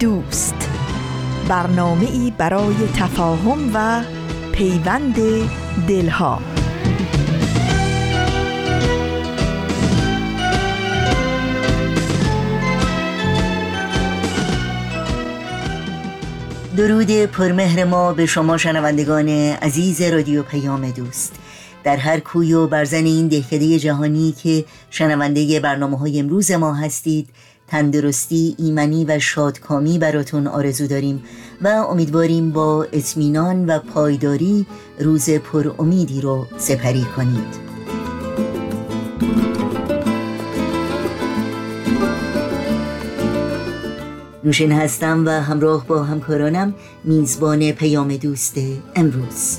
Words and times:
دوست. 0.00 0.70
برنامه 1.48 2.10
ای 2.10 2.32
برای 2.38 2.74
تفاهم 2.96 3.70
و 3.74 4.02
پیوند 4.52 5.16
دلها. 5.88 6.40
درود 16.76 17.10
پرمهر 17.10 17.84
ما 17.84 18.12
به 18.12 18.26
شما 18.26 18.56
شنوندگان 18.56 19.28
عزیز 19.28 20.02
رادیو 20.02 20.42
پیام 20.42 20.90
دوست. 20.90 21.34
در 21.84 21.96
هر 21.96 22.20
کوی 22.20 22.52
و 22.52 22.66
برزن 22.66 23.04
این 23.04 23.28
دهکده 23.28 23.78
جهانی 23.78 24.32
که 24.42 24.64
شنونده 24.90 25.60
برنامه 25.60 25.98
های 25.98 26.20
امروز 26.20 26.50
ما 26.50 26.74
هستید 26.74 27.28
تندرستی 27.68 28.54
ایمنی 28.58 29.04
و 29.04 29.18
شادکامی 29.18 29.98
براتون 29.98 30.46
آرزو 30.46 30.86
داریم 30.86 31.24
و 31.62 31.68
امیدواریم 31.68 32.50
با 32.50 32.86
اطمینان 32.92 33.66
و 33.66 33.78
پایداری 33.78 34.66
روز 34.98 35.30
پر 35.30 35.70
امیدی 35.78 36.20
رو 36.20 36.46
سپری 36.56 37.06
کنید. 37.16 37.64
نوشین 44.44 44.72
هستم 44.72 45.26
و 45.26 45.30
همراه 45.30 45.86
با 45.86 46.02
همکارانم 46.02 46.74
میزبان 47.04 47.72
پیام 47.72 48.16
دوست 48.16 48.56
امروز. 48.96 49.58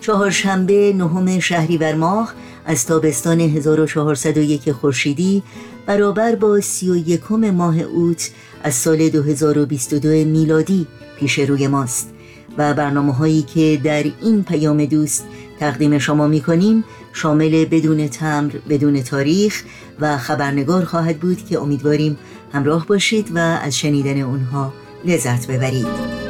چهارشنبه 0.00 0.92
نهم 0.92 1.38
شهریور 1.38 1.94
ماه 1.94 2.34
از 2.66 2.86
تابستان 2.86 3.40
1401 3.40 4.72
خورشیدی 4.72 5.42
برابر 5.86 6.34
با 6.34 6.60
31 6.60 7.32
ماه 7.32 7.80
اوت 7.80 8.30
از 8.62 8.74
سال 8.74 9.08
2022 9.08 10.08
میلادی 10.08 10.86
پیش 11.18 11.38
روی 11.38 11.68
ماست 11.68 12.14
و 12.58 12.74
برنامه 12.74 13.12
هایی 13.12 13.42
که 13.42 13.80
در 13.84 14.04
این 14.22 14.44
پیام 14.44 14.84
دوست 14.84 15.24
تقدیم 15.60 15.98
شما 15.98 16.26
می 16.26 16.40
کنیم 16.40 16.84
شامل 17.12 17.64
بدون 17.64 18.08
تمر 18.08 18.52
بدون 18.68 19.02
تاریخ 19.02 19.64
و 20.00 20.18
خبرنگار 20.18 20.84
خواهد 20.84 21.18
بود 21.20 21.44
که 21.46 21.60
امیدواریم 21.60 22.18
همراه 22.52 22.86
باشید 22.86 23.30
و 23.34 23.38
از 23.38 23.76
شنیدن 23.76 24.20
اونها 24.20 24.72
لذت 25.04 25.46
ببرید. 25.46 26.23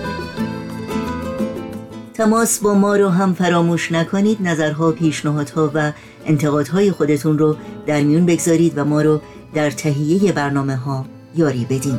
تماس 2.14 2.58
با 2.58 2.74
ما 2.74 2.96
رو 2.96 3.08
هم 3.08 3.34
فراموش 3.34 3.92
نکنید. 3.92 4.38
نظرها 4.42 4.92
پیشنهادها 4.92 5.70
و 5.74 5.92
انتقادهای 6.26 6.90
خودتون 6.90 7.38
رو 7.38 7.56
در 7.86 8.00
میون 8.00 8.26
بگذارید 8.26 8.78
و 8.78 8.84
ما 8.84 9.02
رو 9.02 9.20
در 9.54 9.70
تهیه 9.70 10.32
برنامه 10.32 10.76
ها 10.76 11.06
یاری 11.36 11.64
بدین. 11.64 11.98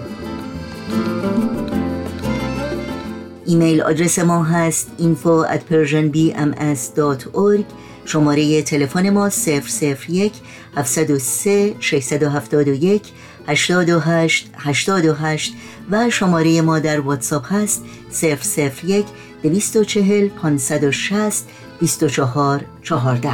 ایمیل 3.46 3.82
آدرس 3.82 4.20
ما 4.20 4.44
هست 4.44 4.92
info 5.00 5.48
at 5.54 5.60
persianbms.org 5.72 7.64
شماره 8.06 8.62
تلفن 8.62 9.10
ما 9.10 9.30
001 9.30 10.34
703 10.76 11.76
671 11.80 13.02
828 13.48 14.50
828 14.58 15.54
و 15.92 16.10
شماره 16.10 16.62
ما 16.62 16.80
در 16.80 17.00
واتساپ 17.00 17.54
هست 17.54 17.84
001 18.22 19.06
240 19.50 20.30
560 20.30 21.46
24 21.80 22.66
14 22.82 23.30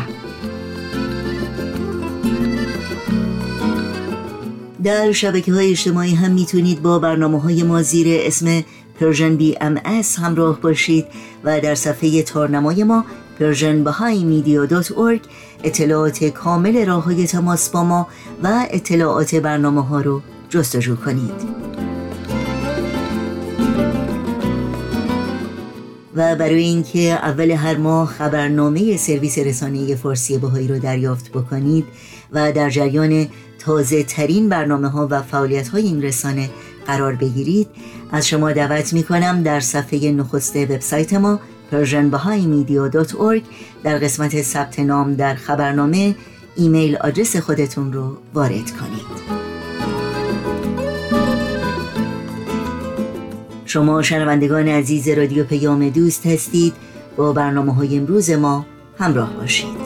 در 4.84 5.12
شبکه 5.12 5.54
های 5.54 5.72
اجتماعی 5.72 6.16
هم 6.16 6.32
می‌تونید 6.32 6.82
با 6.82 7.00
برنامه 7.00 7.42
های 7.42 7.64
ما 7.64 7.82
زیر 7.82 8.08
اسم 8.22 8.64
Persian 9.00 9.36
BMS 9.36 10.20
همراه 10.20 10.62
باشید 10.62 11.06
و 11.44 11.60
در 11.60 11.76
صفحه 11.76 12.24
تارنمای 12.24 12.84
ما 12.84 13.06
Persian 13.40 13.84
اطلاعات 15.64 16.24
کامل 16.24 16.86
راه 16.86 17.04
های 17.04 17.28
تماس 17.28 17.70
با 17.70 17.84
ما 17.84 18.08
و 18.44 18.68
اطلاعات 18.72 19.36
برنامه 19.36 19.86
ها 19.86 20.02
رو 20.02 20.22
جستجو 20.50 20.96
کنید. 20.96 21.61
و 26.16 26.36
برای 26.36 26.64
اینکه 26.64 27.00
اول 27.00 27.52
هر 27.52 27.78
ماه 27.78 28.08
خبرنامه 28.08 28.98
سرویس 28.98 29.38
رسانه 29.38 29.96
فارسی 29.96 30.38
بهایی 30.38 30.68
رو 30.68 30.80
دریافت 30.80 31.30
بکنید 31.30 31.86
و 32.32 32.52
در 32.52 32.70
جریان 32.70 33.28
تازه 33.60 34.04
ترین 34.04 34.50
برنامه 34.50 34.88
ها 34.90 35.08
و 35.12 35.22
فعالیت 35.22 35.68
های 35.68 35.84
این 35.84 36.02
رسانه 36.02 36.50
قرار 36.88 37.16
بگیرید 37.16 37.68
از 38.12 38.28
شما 38.28 38.52
دعوت 38.52 38.94
می 38.94 39.04
کنم 39.04 39.44
در 39.44 39.60
صفحه 39.60 40.12
نخست 40.12 40.56
وبسایت 40.56 41.14
ما 41.14 41.40
persianbahaimedia.org 41.72 43.42
در 43.84 43.98
قسمت 43.98 44.42
ثبت 44.42 44.80
نام 44.80 45.16
در 45.16 45.36
خبرنامه 45.36 46.16
ایمیل 46.56 46.96
آدرس 46.96 47.36
خودتون 47.36 47.94
رو 47.94 48.18
وارد 48.34 48.72
کنید. 48.72 49.41
شما 53.72 54.02
شنوندگان 54.02 54.68
عزیز 54.68 55.08
رادیو 55.08 55.44
پیام 55.44 55.90
دوست 55.90 56.28
هستید. 56.28 56.74
با 57.18 57.34
برنامه 57.34 57.74
های 57.74 57.98
امروز 57.98 58.30
ما 58.30 58.66
همراه 58.98 59.34
باشید. 59.34 59.78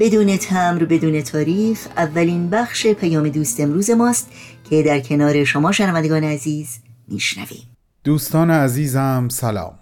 بدون 0.00 0.36
تمر 0.36 0.84
بدون 0.84 1.22
تاریخ 1.22 1.86
اولین 1.96 2.50
بخش 2.50 2.86
پیام 2.86 3.28
دوست 3.28 3.60
امروز 3.60 3.90
ماست 3.90 4.32
که 4.70 4.82
در 4.82 5.00
کنار 5.00 5.44
شما 5.44 5.72
شنوندگان 5.72 6.24
عزیز 6.24 6.78
میشنویم. 7.08 7.76
دوستان 8.04 8.50
عزیزم 8.50 9.28
سلام. 9.30 9.78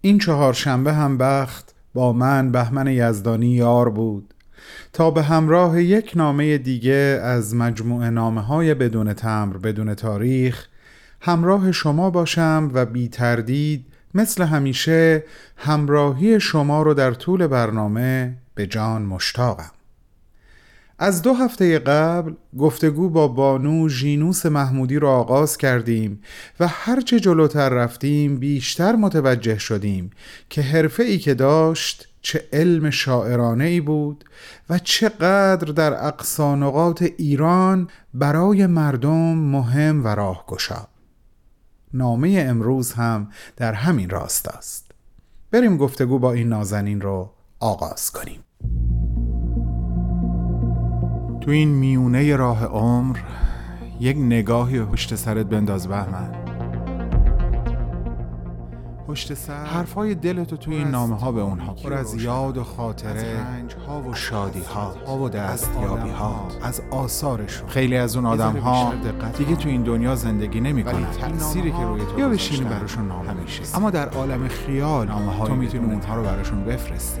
این 0.00 0.18
چهار 0.18 0.52
شنبه 0.52 0.92
هم 0.92 1.18
بخت 1.18 1.79
با 1.94 2.12
من 2.12 2.52
بهمن 2.52 2.86
یزدانی 2.86 3.50
یار 3.50 3.90
بود. 3.90 4.34
تا 4.92 5.10
به 5.10 5.22
همراه 5.22 5.82
یک 5.82 6.12
نامه 6.16 6.58
دیگه 6.58 7.20
از 7.22 7.54
مجموعه 7.54 8.10
نامه 8.10 8.40
های 8.40 8.74
بدون 8.74 9.12
تمر 9.12 9.56
بدون 9.56 9.94
تاریخ 9.94 10.66
همراه 11.20 11.72
شما 11.72 12.10
باشم 12.10 12.70
و 12.74 12.86
بی 12.86 13.08
تردید 13.08 13.86
مثل 14.14 14.44
همیشه 14.44 15.24
همراهی 15.56 16.40
شما 16.40 16.82
رو 16.82 16.94
در 16.94 17.12
طول 17.12 17.46
برنامه 17.46 18.36
به 18.54 18.66
جان 18.66 19.02
مشتاقم. 19.02 19.70
از 21.02 21.22
دو 21.22 21.34
هفته 21.34 21.78
قبل 21.78 22.34
گفتگو 22.58 23.08
با 23.08 23.28
بانو 23.28 23.88
ژینوس 23.88 24.46
محمودی 24.46 24.98
را 24.98 25.12
آغاز 25.12 25.56
کردیم 25.56 26.22
و 26.60 26.68
هرچه 26.68 27.20
جلوتر 27.20 27.68
رفتیم 27.68 28.38
بیشتر 28.38 28.96
متوجه 28.96 29.58
شدیم 29.58 30.10
که 30.48 30.62
حرفه 30.62 31.02
ای 31.02 31.18
که 31.18 31.34
داشت 31.34 32.08
چه 32.22 32.48
علم 32.52 32.90
شاعرانه 32.90 33.64
ای 33.64 33.80
بود 33.80 34.24
و 34.70 34.78
چقدر 34.78 35.72
در 35.72 36.06
اقصانقات 36.06 37.02
ایران 37.02 37.88
برای 38.14 38.66
مردم 38.66 39.34
مهم 39.36 40.04
و 40.04 40.08
راهگشا. 40.08 40.86
نامه 41.94 42.44
امروز 42.48 42.92
هم 42.92 43.30
در 43.56 43.72
همین 43.72 44.10
راست 44.10 44.48
است. 44.48 44.90
بریم 45.50 45.76
گفتگو 45.76 46.18
با 46.18 46.32
این 46.32 46.48
نازنین 46.48 47.00
رو 47.00 47.32
آغاز 47.60 48.10
کنیم. 48.10 48.44
تو 51.40 51.50
این 51.50 51.68
میونه 51.68 52.36
راه 52.36 52.64
عمر 52.64 53.18
یک 54.00 54.16
نگاهی 54.16 54.80
پشت 54.80 55.14
سرت 55.14 55.46
بنداز 55.46 55.88
بهمن. 55.88 56.30
پشت 59.08 59.34
سر 59.34 59.64
حرفای 59.64 60.14
دلتو 60.14 60.56
توی 60.56 60.74
این 60.74 60.88
نامه 60.88 61.16
ها 61.16 61.32
به 61.32 61.40
اونها 61.40 61.74
پر 61.74 61.94
از 61.94 62.22
یاد 62.22 62.56
و 62.56 62.64
خاطره 62.64 63.40
رنج 63.40 63.74
ها 63.86 64.02
و 64.02 64.14
شادی 64.14 64.62
ها 65.06 65.18
و 65.18 65.28
دستیابی 65.28 66.10
ها 66.10 66.48
از 66.62 66.82
آثارشون. 66.90 67.68
خیلی 67.68 67.96
از 67.96 68.16
اون 68.16 68.26
آدم 68.26 68.56
ها 68.56 68.92
دیگه 69.38 69.56
تو 69.56 69.68
این 69.68 69.82
دنیا 69.82 70.14
زندگی 70.14 70.60
نمی‌کنن 70.60 71.10
تأثیری 71.20 71.70
که 71.70 71.82
روی 71.82 72.00
تو 72.00 72.18
یا 72.18 72.28
بشینی 72.28 72.64
براشون 72.64 73.08
نامه 73.08 73.32
میشه 73.32 73.62
اما 73.76 73.90
در 73.90 74.08
عالم 74.08 74.48
خیال 74.48 75.06
نامه 75.06 75.46
تو 75.46 75.54
می‌تونی 75.54 75.92
اونها 75.92 76.14
رو 76.16 76.22
براشون 76.22 76.64
بفرستی. 76.64 77.20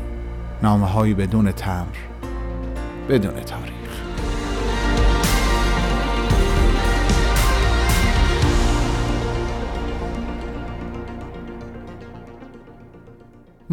نامه 0.62 0.86
هایی 0.86 1.14
بدون 1.14 1.52
تمر 1.52 1.96
بدون 3.08 3.32
تاریخ. 3.32 3.79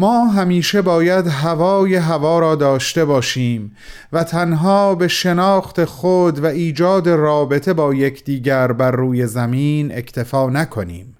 ما 0.00 0.26
همیشه 0.26 0.82
باید 0.82 1.26
هوای 1.26 1.94
هوا 1.94 2.38
را 2.38 2.54
داشته 2.54 3.04
باشیم 3.04 3.76
و 4.12 4.24
تنها 4.24 4.94
به 4.94 5.08
شناخت 5.08 5.84
خود 5.84 6.38
و 6.38 6.46
ایجاد 6.46 7.08
رابطه 7.08 7.72
با 7.72 7.94
یکدیگر 7.94 8.72
بر 8.72 8.90
روی 8.90 9.26
زمین 9.26 9.92
اکتفا 9.94 10.50
نکنیم. 10.50 11.16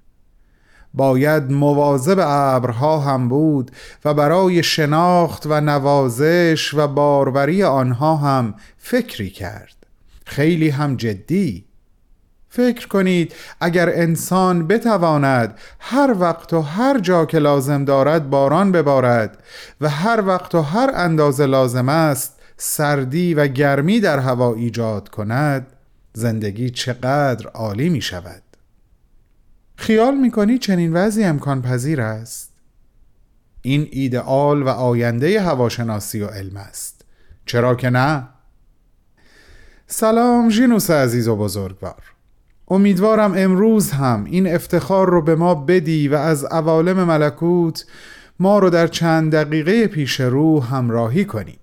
باید 0.94 1.52
مواظب 1.52 2.18
ابرها 2.22 2.98
هم 2.98 3.28
بود 3.28 3.70
و 4.04 4.14
برای 4.14 4.62
شناخت 4.62 5.46
و 5.46 5.60
نوازش 5.60 6.74
و 6.74 6.86
باروری 6.86 7.62
آنها 7.62 8.16
هم 8.16 8.54
فکری 8.78 9.30
کرد. 9.30 9.76
خیلی 10.24 10.68
هم 10.68 10.96
جدی 10.96 11.67
فکر 12.48 12.88
کنید 12.88 13.34
اگر 13.60 13.88
انسان 13.88 14.66
بتواند 14.66 15.58
هر 15.80 16.14
وقت 16.18 16.52
و 16.52 16.60
هر 16.60 16.98
جا 16.98 17.24
که 17.26 17.38
لازم 17.38 17.84
دارد 17.84 18.30
باران 18.30 18.72
ببارد 18.72 19.42
و 19.80 19.88
هر 19.88 20.22
وقت 20.26 20.54
و 20.54 20.60
هر 20.60 20.90
اندازه 20.94 21.46
لازم 21.46 21.88
است 21.88 22.38
سردی 22.56 23.34
و 23.34 23.46
گرمی 23.46 24.00
در 24.00 24.18
هوا 24.18 24.54
ایجاد 24.54 25.08
کند 25.08 25.66
زندگی 26.12 26.70
چقدر 26.70 27.46
عالی 27.46 27.88
می 27.88 28.00
شود. 28.00 28.42
خیال 29.76 30.14
می 30.14 30.30
کنی 30.30 30.58
چنین 30.58 30.92
وضعی 30.92 31.24
امکان 31.24 31.62
پذیر 31.62 32.00
است؟ 32.00 32.52
این 33.62 33.88
ایدئال 33.90 34.62
و 34.62 34.68
آینده 34.68 35.40
هواشناسی 35.40 36.20
و 36.20 36.26
علم 36.26 36.56
است. 36.56 37.04
چرا 37.46 37.74
که 37.74 37.90
نه؟ 37.90 38.28
سلام 39.86 40.50
ژینوس 40.50 40.90
عزیز 40.90 41.28
و 41.28 41.36
بزرگوار. 41.36 42.17
امیدوارم 42.70 43.34
امروز 43.36 43.90
هم 43.90 44.24
این 44.24 44.54
افتخار 44.54 45.10
رو 45.10 45.22
به 45.22 45.34
ما 45.34 45.54
بدی 45.54 46.08
و 46.08 46.14
از 46.14 46.44
عوالم 46.44 47.04
ملکوت 47.04 47.84
ما 48.40 48.58
رو 48.58 48.70
در 48.70 48.86
چند 48.86 49.32
دقیقه 49.32 49.86
پیش 49.86 50.20
رو 50.20 50.60
همراهی 50.60 51.24
کنی. 51.24 51.58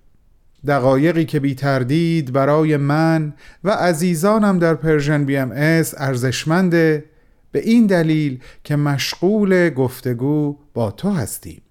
دقایقی 0.66 1.24
که 1.24 1.40
بی 1.40 1.54
تردید 1.54 2.32
برای 2.32 2.76
من 2.76 3.34
و 3.64 3.70
عزیزانم 3.70 4.58
در 4.58 4.74
Persian 4.74 5.24
BMS 5.24 5.94
ارزشمنده 5.96 7.04
به 7.52 7.58
این 7.58 7.86
دلیل 7.86 8.40
که 8.64 8.76
مشغول 8.76 9.70
گفتگو 9.70 10.56
با 10.74 10.90
تو 10.90 11.10
هستیم. 11.10 11.62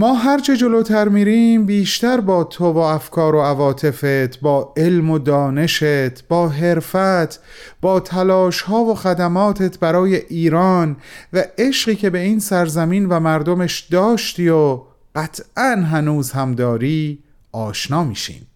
ما 0.00 0.14
هرچه 0.14 0.56
جلوتر 0.56 1.08
میریم 1.08 1.66
بیشتر 1.66 2.20
با 2.20 2.44
تو 2.44 2.72
و 2.72 2.78
افکار 2.78 3.34
و 3.34 3.40
عواطفت 3.40 4.40
با 4.40 4.72
علم 4.76 5.10
و 5.10 5.18
دانشت 5.18 6.28
با 6.28 6.48
حرفت 6.48 7.40
با 7.80 8.00
تلاش 8.00 8.62
ها 8.62 8.84
و 8.84 8.94
خدماتت 8.94 9.78
برای 9.78 10.16
ایران 10.16 10.96
و 11.32 11.44
عشقی 11.58 11.96
که 11.96 12.10
به 12.10 12.18
این 12.18 12.38
سرزمین 12.38 13.06
و 13.06 13.20
مردمش 13.20 13.80
داشتی 13.80 14.48
و 14.48 14.80
قطعا 15.14 15.76
هنوز 15.90 16.32
هم 16.32 16.54
داری 16.54 17.18
آشنا 17.52 18.04
میشیم. 18.04 18.46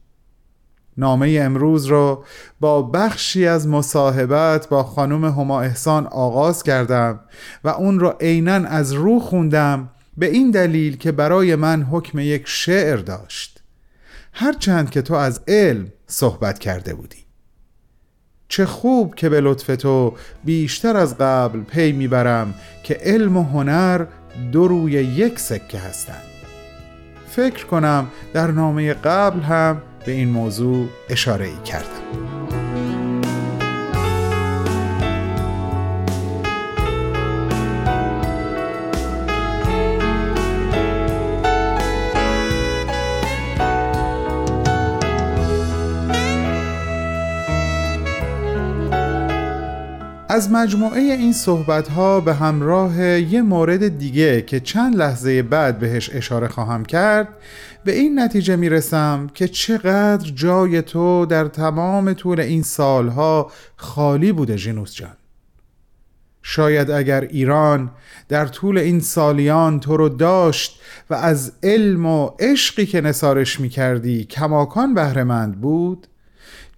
نامه 0.96 1.38
امروز 1.40 1.86
رو 1.86 2.24
با 2.60 2.82
بخشی 2.82 3.46
از 3.46 3.68
مصاحبت 3.68 4.68
با 4.68 4.82
خانم 4.82 5.24
هما 5.24 5.60
احسان 5.60 6.06
آغاز 6.06 6.62
کردم 6.62 7.20
و 7.64 7.68
اون 7.68 8.00
رو 8.00 8.14
عینا 8.20 8.52
از 8.52 8.92
رو 8.92 9.20
خوندم 9.20 9.88
به 10.16 10.26
این 10.26 10.50
دلیل 10.50 10.96
که 10.96 11.12
برای 11.12 11.54
من 11.54 11.82
حکم 11.82 12.18
یک 12.18 12.42
شعر 12.46 12.96
داشت. 12.96 13.62
هرچند 14.32 14.90
که 14.90 15.02
تو 15.02 15.14
از 15.14 15.40
علم 15.48 15.92
صحبت 16.06 16.58
کرده 16.58 16.94
بودی. 16.94 17.24
چه 18.48 18.66
خوب 18.66 19.14
که 19.14 19.28
به 19.28 19.40
لطف 19.40 19.76
تو 19.76 20.14
بیشتر 20.44 20.96
از 20.96 21.18
قبل 21.18 21.60
پی 21.60 21.92
می‌برم 21.92 22.54
که 22.82 22.94
علم 22.94 23.36
و 23.36 23.42
هنر 23.42 24.06
دو 24.52 24.68
روی 24.68 24.92
یک 24.92 25.38
سکه 25.38 25.78
هستند. 25.78 26.22
فکر 27.28 27.66
کنم 27.66 28.06
در 28.32 28.50
نامه 28.50 28.94
قبل 28.94 29.40
هم 29.40 29.82
به 30.06 30.12
این 30.12 30.28
موضوع 30.28 30.88
اشاره 31.08 31.46
ای 31.46 31.56
کردم. 31.64 32.41
از 50.32 50.50
مجموعه 50.50 51.00
این 51.00 51.32
صحبت 51.32 51.88
ها 51.88 52.20
به 52.20 52.34
همراه 52.34 53.00
یه 53.20 53.42
مورد 53.42 53.98
دیگه 53.98 54.42
که 54.42 54.60
چند 54.60 54.96
لحظه 54.96 55.42
بعد 55.42 55.78
بهش 55.78 56.10
اشاره 56.12 56.48
خواهم 56.48 56.84
کرد 56.84 57.28
به 57.84 57.92
این 57.92 58.20
نتیجه 58.20 58.56
می‌رسم 58.56 59.30
که 59.34 59.48
چقدر 59.48 60.30
جای 60.30 60.82
تو 60.82 61.26
در 61.26 61.44
تمام 61.44 62.12
طول 62.12 62.40
این 62.40 62.62
سالها 62.62 63.50
خالی 63.76 64.32
بوده 64.32 64.56
جنوس 64.56 64.94
جان. 64.94 65.16
شاید 66.42 66.90
اگر 66.90 67.20
ایران 67.20 67.90
در 68.28 68.46
طول 68.46 68.78
این 68.78 69.00
سالیان 69.00 69.80
تو 69.80 69.96
رو 69.96 70.08
داشت 70.08 70.80
و 71.10 71.14
از 71.14 71.52
علم 71.62 72.06
و 72.06 72.30
عشقی 72.40 72.86
که 72.86 73.00
نسارش 73.00 73.60
می 73.60 73.68
کردی 73.68 74.24
کماکان 74.24 74.94
بهرهمند 74.94 75.60
بود 75.60 76.06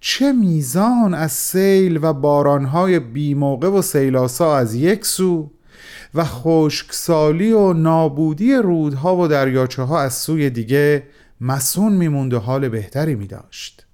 چه 0.07 0.33
میزان 0.33 1.15
از 1.15 1.33
سیل 1.33 1.99
و 2.03 2.13
بارانهای 2.13 2.99
بیموقع 2.99 3.69
و 3.69 3.83
سیلاسا 3.83 4.57
از 4.57 4.75
یک 4.75 5.07
سو 5.07 5.51
و 6.15 6.25
خشکسالی 6.25 7.53
و 7.53 7.73
نابودی 7.73 8.55
رودها 8.55 9.17
و 9.17 9.29
دریاچه 9.29 9.83
ها 9.83 10.01
از 10.01 10.15
سوی 10.15 10.51
دیگه 10.51 11.03
مسون 11.41 11.93
میموند 11.93 12.35
و 12.35 12.39
حال 12.39 12.69
بهتری 12.69 13.15
می 13.15 13.27
داشت 13.27 13.87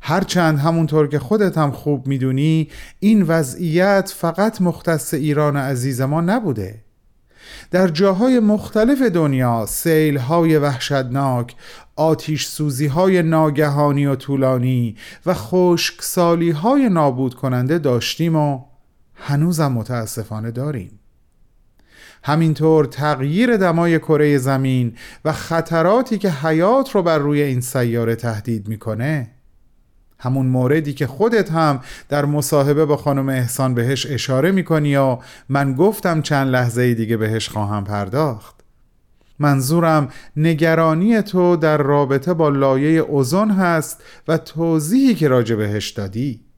هرچند 0.00 0.58
همونطور 0.58 1.08
که 1.08 1.18
خودت 1.18 1.58
هم 1.58 1.70
خوب 1.70 2.06
می‌دونی 2.06 2.68
این 2.98 3.22
وضعیت 3.22 4.14
فقط 4.16 4.60
مختص 4.60 5.14
ایران 5.14 5.56
عزیز 5.56 6.00
ما 6.00 6.20
نبوده. 6.20 6.84
در 7.70 7.88
جاهای 7.88 8.40
مختلف 8.40 9.02
دنیا 9.02 9.66
سیل 9.68 10.18
های 10.18 10.58
وحشتناک 10.58 11.54
آتیش 11.96 12.46
سوزی 12.46 12.86
های 12.86 13.22
ناگهانی 13.22 14.06
و 14.06 14.14
طولانی 14.14 14.96
و 15.26 15.34
خشکسالی 15.34 16.50
های 16.50 16.88
نابود 16.88 17.34
کننده 17.34 17.78
داشتیم 17.78 18.36
و 18.36 18.64
هنوزم 19.14 19.72
متاسفانه 19.72 20.50
داریم. 20.50 21.00
همینطور 22.24 22.84
تغییر 22.84 23.56
دمای 23.56 23.98
کره 23.98 24.38
زمین 24.38 24.96
و 25.24 25.32
خطراتی 25.32 26.18
که 26.18 26.30
حیات 26.30 26.90
رو 26.90 27.02
بر 27.02 27.18
روی 27.18 27.42
این 27.42 27.60
سیاره 27.60 28.16
تهدید 28.16 28.68
می‌کنه 28.68 29.30
همون 30.20 30.46
موردی 30.46 30.92
که 30.92 31.06
خودت 31.06 31.50
هم 31.50 31.80
در 32.08 32.24
مصاحبه 32.24 32.84
با 32.84 32.96
خانم 32.96 33.28
احسان 33.28 33.74
بهش 33.74 34.06
اشاره 34.06 34.50
می‌کنی 34.50 34.96
و 34.96 35.18
من 35.48 35.74
گفتم 35.74 36.22
چند 36.22 36.48
لحظه 36.48 36.94
دیگه 36.94 37.16
بهش 37.16 37.48
خواهم 37.48 37.84
پرداخت. 37.84 38.54
منظورم 39.38 40.08
نگرانی 40.36 41.22
تو 41.22 41.56
در 41.56 41.76
رابطه 41.76 42.34
با 42.34 42.48
لایه 42.48 43.00
اوزون 43.00 43.50
هست 43.50 44.02
و 44.28 44.38
توضیحی 44.38 45.14
که 45.14 45.28
راجع 45.28 45.54
بهش 45.54 45.90
دادی. 45.90 46.49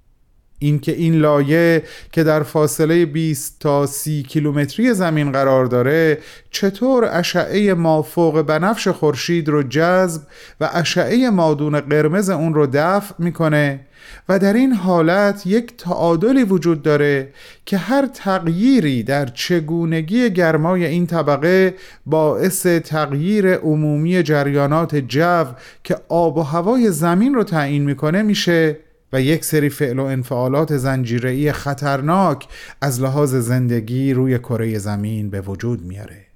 اینکه 0.62 0.92
این 0.92 1.14
لایه 1.14 1.83
که 2.12 2.25
در 2.25 2.42
فاصله 2.42 3.07
20 3.07 3.57
تا 3.61 3.87
30 3.87 4.23
کیلومتری 4.23 4.95
زمین 4.95 5.33
قرار 5.33 5.66
داره 5.66 6.19
چطور 6.50 7.09
اشعه 7.12 7.75
مافوق 7.75 8.42
بنفش 8.42 8.88
خورشید 8.88 9.49
رو 9.49 9.62
جذب 9.62 10.23
و 10.61 10.71
اشعه 10.73 11.31
مادون 11.31 11.81
قرمز 11.81 12.31
اون 12.31 12.54
رو 12.54 12.66
دفع 12.73 13.14
می‌کنه؟ 13.19 13.81
و 14.28 14.38
در 14.38 14.52
این 14.52 14.73
حالت 14.73 15.47
یک 15.47 15.76
تعادلی 15.76 16.42
وجود 16.45 16.83
داره 16.83 17.28
که 17.66 17.76
هر 17.76 18.07
تغییری 18.07 19.02
در 19.02 19.26
چگونگی 19.26 20.31
گرمای 20.31 20.85
این 20.85 21.07
طبقه 21.07 21.75
باعث 22.07 22.66
تغییر 22.66 23.54
عمومی 23.54 24.23
جریانات 24.23 24.97
جو 24.97 25.45
که 25.85 25.97
آب 26.09 26.37
و 26.37 26.42
هوای 26.42 26.90
زمین 26.90 27.35
رو 27.35 27.45
تعیین 27.45 27.85
می‌کنه 27.85 28.23
میشه. 28.23 28.76
و 29.12 29.21
یک 29.21 29.45
سری 29.45 29.69
فعل 29.69 29.99
و 29.99 30.04
انفعالات 30.04 30.76
زنجیره‌ای 30.76 31.52
خطرناک 31.52 32.49
از 32.81 33.00
لحاظ 33.00 33.35
زندگی 33.35 34.12
روی 34.12 34.38
کره 34.38 34.78
زمین 34.78 35.31
به 35.31 35.40
وجود 35.40 35.85
میاره. 35.85 36.26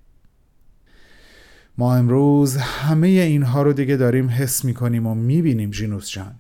ما 1.79 1.97
امروز 1.97 2.57
همه 2.57 3.07
اینها 3.07 3.63
رو 3.63 3.73
دیگه 3.73 3.97
داریم 3.97 4.29
حس 4.29 4.65
می‌کنیم 4.65 5.07
و 5.07 5.15
می‌بینیم 5.15 5.71
جینوس 5.71 6.11
جان. 6.11 6.35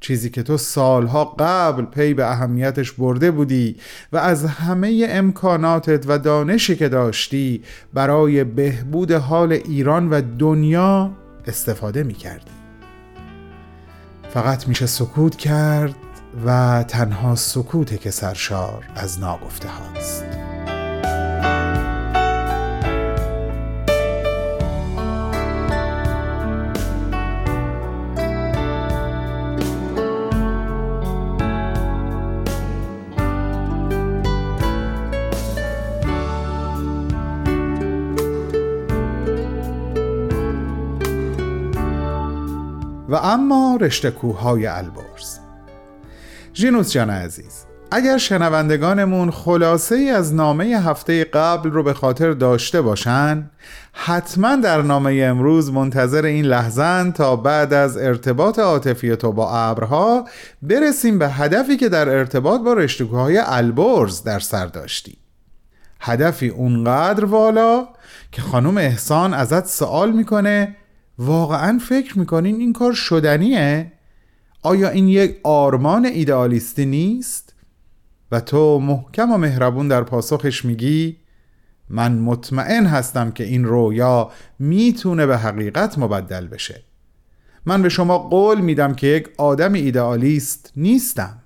چیزی 0.00 0.30
که 0.30 0.42
تو 0.42 0.56
سالها 0.56 1.24
قبل 1.24 1.84
پی 1.84 2.14
به 2.14 2.30
اهمیتش 2.30 2.92
برده 2.92 3.30
بودی 3.30 3.76
و 4.12 4.16
از 4.16 4.44
همه 4.44 5.06
امکاناتت 5.08 6.04
و 6.08 6.18
دانشی 6.18 6.76
که 6.76 6.88
داشتی 6.88 7.62
برای 7.94 8.44
بهبود 8.44 9.12
حال 9.12 9.52
ایران 9.52 10.10
و 10.10 10.22
دنیا 10.38 11.12
استفاده 11.46 12.02
می‌کردی. 12.02 12.57
فقط 14.30 14.68
میشه 14.68 14.86
سکوت 14.86 15.36
کرد 15.36 15.94
و 16.46 16.84
تنها 16.88 17.34
سکوته 17.34 17.98
که 17.98 18.10
سرشار 18.10 18.84
از 18.94 19.20
ناگفته 19.20 19.68
هاست. 19.68 20.47
و 43.08 43.14
اما 43.14 43.78
رشته 43.80 44.10
کوههای 44.10 44.66
البرز. 44.66 45.38
ژینوس 46.54 46.92
جان 46.92 47.10
عزیز 47.10 47.64
اگر 47.90 48.18
شنوندگانمون 48.18 49.30
خلاصه 49.30 49.94
ای 49.94 50.10
از 50.10 50.34
نامه 50.34 50.64
هفته 50.64 51.24
قبل 51.24 51.70
رو 51.70 51.82
به 51.82 51.94
خاطر 51.94 52.32
داشته 52.32 52.82
باشن 52.82 53.50
حتما 53.92 54.56
در 54.56 54.82
نامه 54.82 55.22
امروز 55.22 55.72
منتظر 55.72 56.24
این 56.24 56.44
لحظن 56.44 57.10
تا 57.10 57.36
بعد 57.36 57.72
از 57.72 57.96
ارتباط 57.96 58.58
عاطفی 58.58 59.16
تو 59.16 59.32
با 59.32 59.50
ابرها 59.50 60.24
برسیم 60.62 61.18
به 61.18 61.28
هدفی 61.28 61.76
که 61.76 61.88
در 61.88 62.08
ارتباط 62.08 62.60
با 62.60 62.72
رشتگوهای 62.72 63.38
البرز 63.38 64.22
در 64.22 64.38
سر 64.38 64.66
داشتی 64.66 65.18
هدفی 66.00 66.48
اونقدر 66.48 67.24
والا 67.24 67.88
که 68.32 68.42
خانم 68.42 68.78
احسان 68.78 69.34
ازت 69.34 69.66
سوال 69.66 70.12
می‌کنه 70.12 70.76
واقعا 71.18 71.78
فکر 71.78 72.18
می‌کنین 72.18 72.56
این 72.60 72.72
کار 72.72 72.92
شدنیه؟ 72.92 73.92
آیا 74.62 74.88
این 74.88 75.08
یک 75.08 75.40
آرمان 75.44 76.06
ایدئالیستی 76.06 76.86
نیست؟ 76.86 77.54
و 78.32 78.40
تو 78.40 78.78
محکم 78.78 79.32
و 79.32 79.38
مهربون 79.38 79.88
در 79.88 80.02
پاسخش 80.02 80.64
میگی 80.64 81.16
من 81.90 82.18
مطمئن 82.18 82.86
هستم 82.86 83.30
که 83.30 83.44
این 83.44 83.64
رویا 83.64 84.30
می‌تونه 84.58 85.26
به 85.26 85.38
حقیقت 85.38 85.98
مبدل 85.98 86.46
بشه 86.46 86.82
من 87.66 87.82
به 87.82 87.88
شما 87.88 88.18
قول 88.18 88.60
میدم 88.60 88.94
که 88.94 89.06
یک 89.06 89.28
آدم 89.36 89.72
ایدئالیست 89.72 90.72
نیستم 90.76 91.38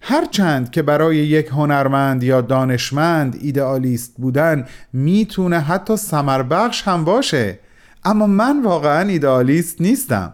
هرچند 0.00 0.70
که 0.70 0.82
برای 0.82 1.16
یک 1.16 1.48
هنرمند 1.48 2.22
یا 2.22 2.40
دانشمند 2.40 3.38
ایدئالیست 3.40 4.14
بودن 4.16 4.66
می‌تونه 4.92 5.60
حتی 5.60 5.96
سمربخش 5.96 6.82
هم 6.82 7.04
باشه 7.04 7.58
اما 8.04 8.26
من 8.26 8.62
واقعا 8.62 9.08
ایدئالیست 9.08 9.80
نیستم. 9.80 10.32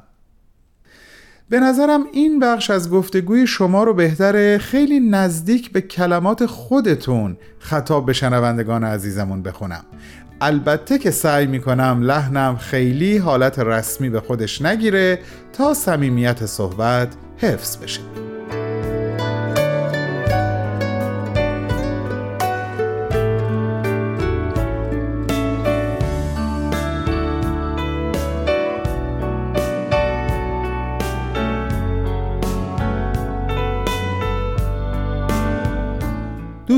به 1.49 1.61
نظرم 1.61 2.05
این 2.13 2.39
بخش 2.41 2.71
از 2.71 2.91
گفتگوی 2.91 3.47
شما 3.47 3.85
رو 3.85 3.95
بهتره 3.95 4.59
خیلی 4.59 5.01
نزدیک 5.01 5.73
به 5.73 5.81
کلمات 5.81 6.47
خودتون 6.47 7.37
خطاب 7.59 8.07
به 8.07 8.13
شنوندگان 8.13 8.85
عزیزمون 8.85 9.43
بخونم. 9.43 9.85
البته 10.41 10.99
که 10.99 11.11
سعی 11.11 11.47
می‌کنم 11.47 12.01
لحنم 12.03 12.57
خیلی 12.57 13.19
حالت 13.19 13.59
رسمی 13.59 14.11
به 14.11 14.21
خودش 14.21 14.63
نگیره 14.63 15.19
تا 15.53 15.75
صمیمیت 15.75 16.47
صحبت 16.47 17.09
حفظ 17.37 17.77
بشه. 17.77 18.01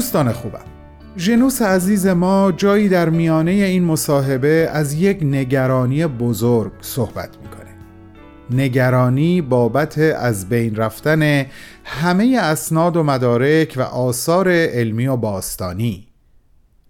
دوستان 0.00 0.32
خوبم. 0.32 0.64
ژنوس 1.16 1.62
عزیز 1.62 2.06
ما 2.06 2.52
جایی 2.56 2.88
در 2.88 3.08
میانه 3.08 3.50
این 3.50 3.84
مصاحبه 3.84 4.68
از 4.72 4.92
یک 4.92 5.18
نگرانی 5.22 6.06
بزرگ 6.06 6.72
صحبت 6.80 7.28
می‌کنه. 7.42 7.70
نگرانی 8.50 9.42
بابت 9.42 9.98
از 9.98 10.48
بین 10.48 10.76
رفتن 10.76 11.46
همه 11.84 12.38
اسناد 12.38 12.96
و 12.96 13.02
مدارک 13.02 13.74
و 13.76 13.82
آثار 13.82 14.48
علمی 14.48 15.06
و 15.06 15.16
باستانی. 15.16 16.06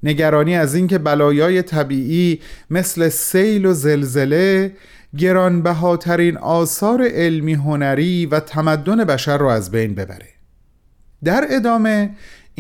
نگرانی 0.03 0.57
از 0.57 0.75
اینکه 0.75 0.99
بلایای 0.99 1.63
طبیعی 1.63 2.41
مثل 2.71 3.09
سیل 3.09 3.67
و 3.67 3.73
زلزله 3.73 4.73
گرانبهاترین 5.19 6.37
آثار 6.37 7.09
علمی 7.09 7.55
هنری 7.55 8.27
و 8.27 8.41
تمدن 8.41 9.05
بشر 9.05 9.39
رو 9.39 9.47
از 9.47 9.71
بین 9.71 9.95
ببره. 9.95 10.29
در 11.25 11.47
ادامه 11.51 12.11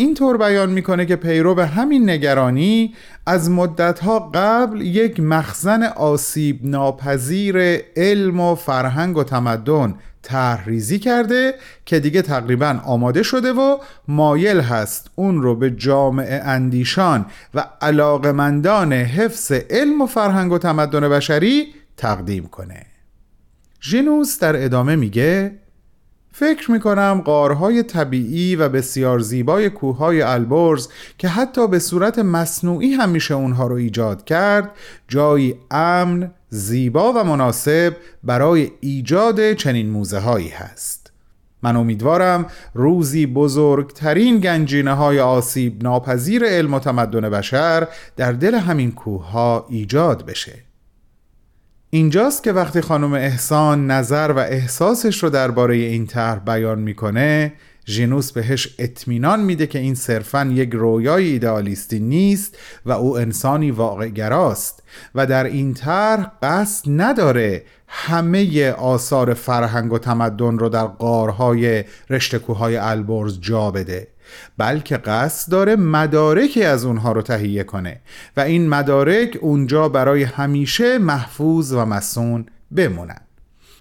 اینطور 0.00 0.36
بیان 0.36 0.70
می‌کنه 0.70 1.06
که 1.06 1.16
پیرو 1.16 1.54
به 1.54 1.66
همین 1.66 2.10
نگرانی 2.10 2.94
از 3.26 3.50
مدتها 3.50 4.18
قبل 4.34 4.80
یک 4.80 5.20
مخزن 5.20 5.82
آسیب 5.82 6.60
ناپذیر 6.62 7.56
علم 7.96 8.40
و 8.40 8.54
فرهنگ 8.54 9.16
و 9.16 9.24
تمدن 9.24 9.94
طرحریزی 10.22 10.98
کرده 10.98 11.54
که 11.86 12.00
دیگه 12.00 12.22
تقریبا 12.22 12.80
آماده 12.84 13.22
شده 13.22 13.52
و 13.52 13.78
مایل 14.08 14.60
هست 14.60 15.10
اون 15.14 15.42
رو 15.42 15.54
به 15.54 15.70
جامعه 15.70 16.40
اندیشان 16.44 17.26
و 17.54 17.64
علاقمندان 17.80 18.92
حفظ 18.92 19.52
علم 19.70 20.00
و 20.00 20.06
فرهنگ 20.06 20.52
و 20.52 20.58
تمدن 20.58 21.08
بشری 21.08 21.66
تقدیم 21.96 22.46
کنه. 22.46 22.86
ژنوس 23.82 24.38
در 24.38 24.64
ادامه 24.64 24.96
میگه 24.96 25.52
فکر 26.32 26.70
می 26.70 26.80
کنم 26.80 27.22
قارهای 27.24 27.82
طبیعی 27.82 28.56
و 28.56 28.68
بسیار 28.68 29.18
زیبای 29.18 29.70
کوههای 29.70 30.22
البرز 30.22 30.88
که 31.18 31.28
حتی 31.28 31.68
به 31.68 31.78
صورت 31.78 32.18
مصنوعی 32.18 32.92
هم 32.92 33.08
میشه 33.08 33.34
اونها 33.34 33.66
رو 33.66 33.76
ایجاد 33.76 34.24
کرد 34.24 34.70
جایی 35.08 35.54
امن، 35.70 36.30
زیبا 36.48 37.12
و 37.12 37.24
مناسب 37.24 37.96
برای 38.24 38.70
ایجاد 38.80 39.52
چنین 39.52 39.90
موزه 39.90 40.18
هایی 40.18 40.48
هست. 40.48 41.12
من 41.62 41.76
امیدوارم 41.76 42.46
روزی 42.74 43.26
بزرگترین 43.26 44.40
گنجینه 44.40 44.94
های 44.94 45.20
آسیب 45.20 45.82
ناپذیر 45.82 46.44
علم 46.44 46.74
و 46.74 46.78
تمدن 46.78 47.30
بشر 47.30 47.88
در 48.16 48.32
دل 48.32 48.54
همین 48.54 48.92
کوه 48.92 49.30
ها 49.30 49.66
ایجاد 49.68 50.26
بشه. 50.26 50.69
اینجاست 51.92 52.42
که 52.42 52.52
وقتی 52.52 52.80
خانم 52.80 53.12
احسان 53.12 53.90
نظر 53.90 54.32
و 54.36 54.38
احساسش 54.38 55.22
رو 55.22 55.30
درباره 55.30 55.74
این 55.74 56.06
طرح 56.06 56.38
بیان 56.38 56.78
می‌کنه 56.78 57.52
ژینوس 57.86 58.32
بهش 58.32 58.74
اطمینان 58.78 59.40
میده 59.40 59.66
که 59.66 59.78
این 59.78 59.94
صرفا 59.94 60.44
یک 60.52 60.70
رویای 60.72 61.24
ایدئالیستی 61.24 62.00
نیست 62.00 62.58
و 62.86 62.92
او 62.92 63.18
انسانی 63.18 63.70
واقعگراست 63.70 64.82
و 65.14 65.26
در 65.26 65.44
این 65.44 65.74
طرح 65.74 66.32
قصد 66.42 66.84
نداره 66.88 67.62
همه 67.88 68.70
آثار 68.70 69.34
فرهنگ 69.34 69.92
و 69.92 69.98
تمدن 69.98 70.58
رو 70.58 70.68
در 70.68 70.86
قارهای 70.86 71.84
رشتکوهای 72.10 72.76
البرز 72.76 73.40
جا 73.40 73.70
بده. 73.70 74.08
بلکه 74.58 74.96
قصد 74.96 75.52
داره 75.52 75.76
مدارکی 75.76 76.62
از 76.62 76.84
اونها 76.84 77.12
رو 77.12 77.22
تهیه 77.22 77.64
کنه 77.64 78.00
و 78.36 78.40
این 78.40 78.68
مدارک 78.68 79.38
اونجا 79.40 79.88
برای 79.88 80.22
همیشه 80.22 80.98
محفوظ 80.98 81.72
و 81.72 81.84
مسون 81.84 82.46
بمونن. 82.76 83.20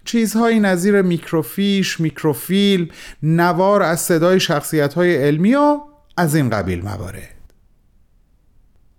چیزهایی 0.06 0.60
نظیر 0.60 1.02
میکروفیش، 1.02 2.00
میکروفیلم، 2.00 2.88
نوار 3.24 3.84
از 3.84 4.00
صدای 4.00 4.40
شخصیت 4.40 4.94
های 4.94 5.16
علمی 5.16 5.56
و 5.56 5.80
از 6.18 6.36
این 6.36 6.50
قبیل 6.50 6.84
موارد. 6.84 7.36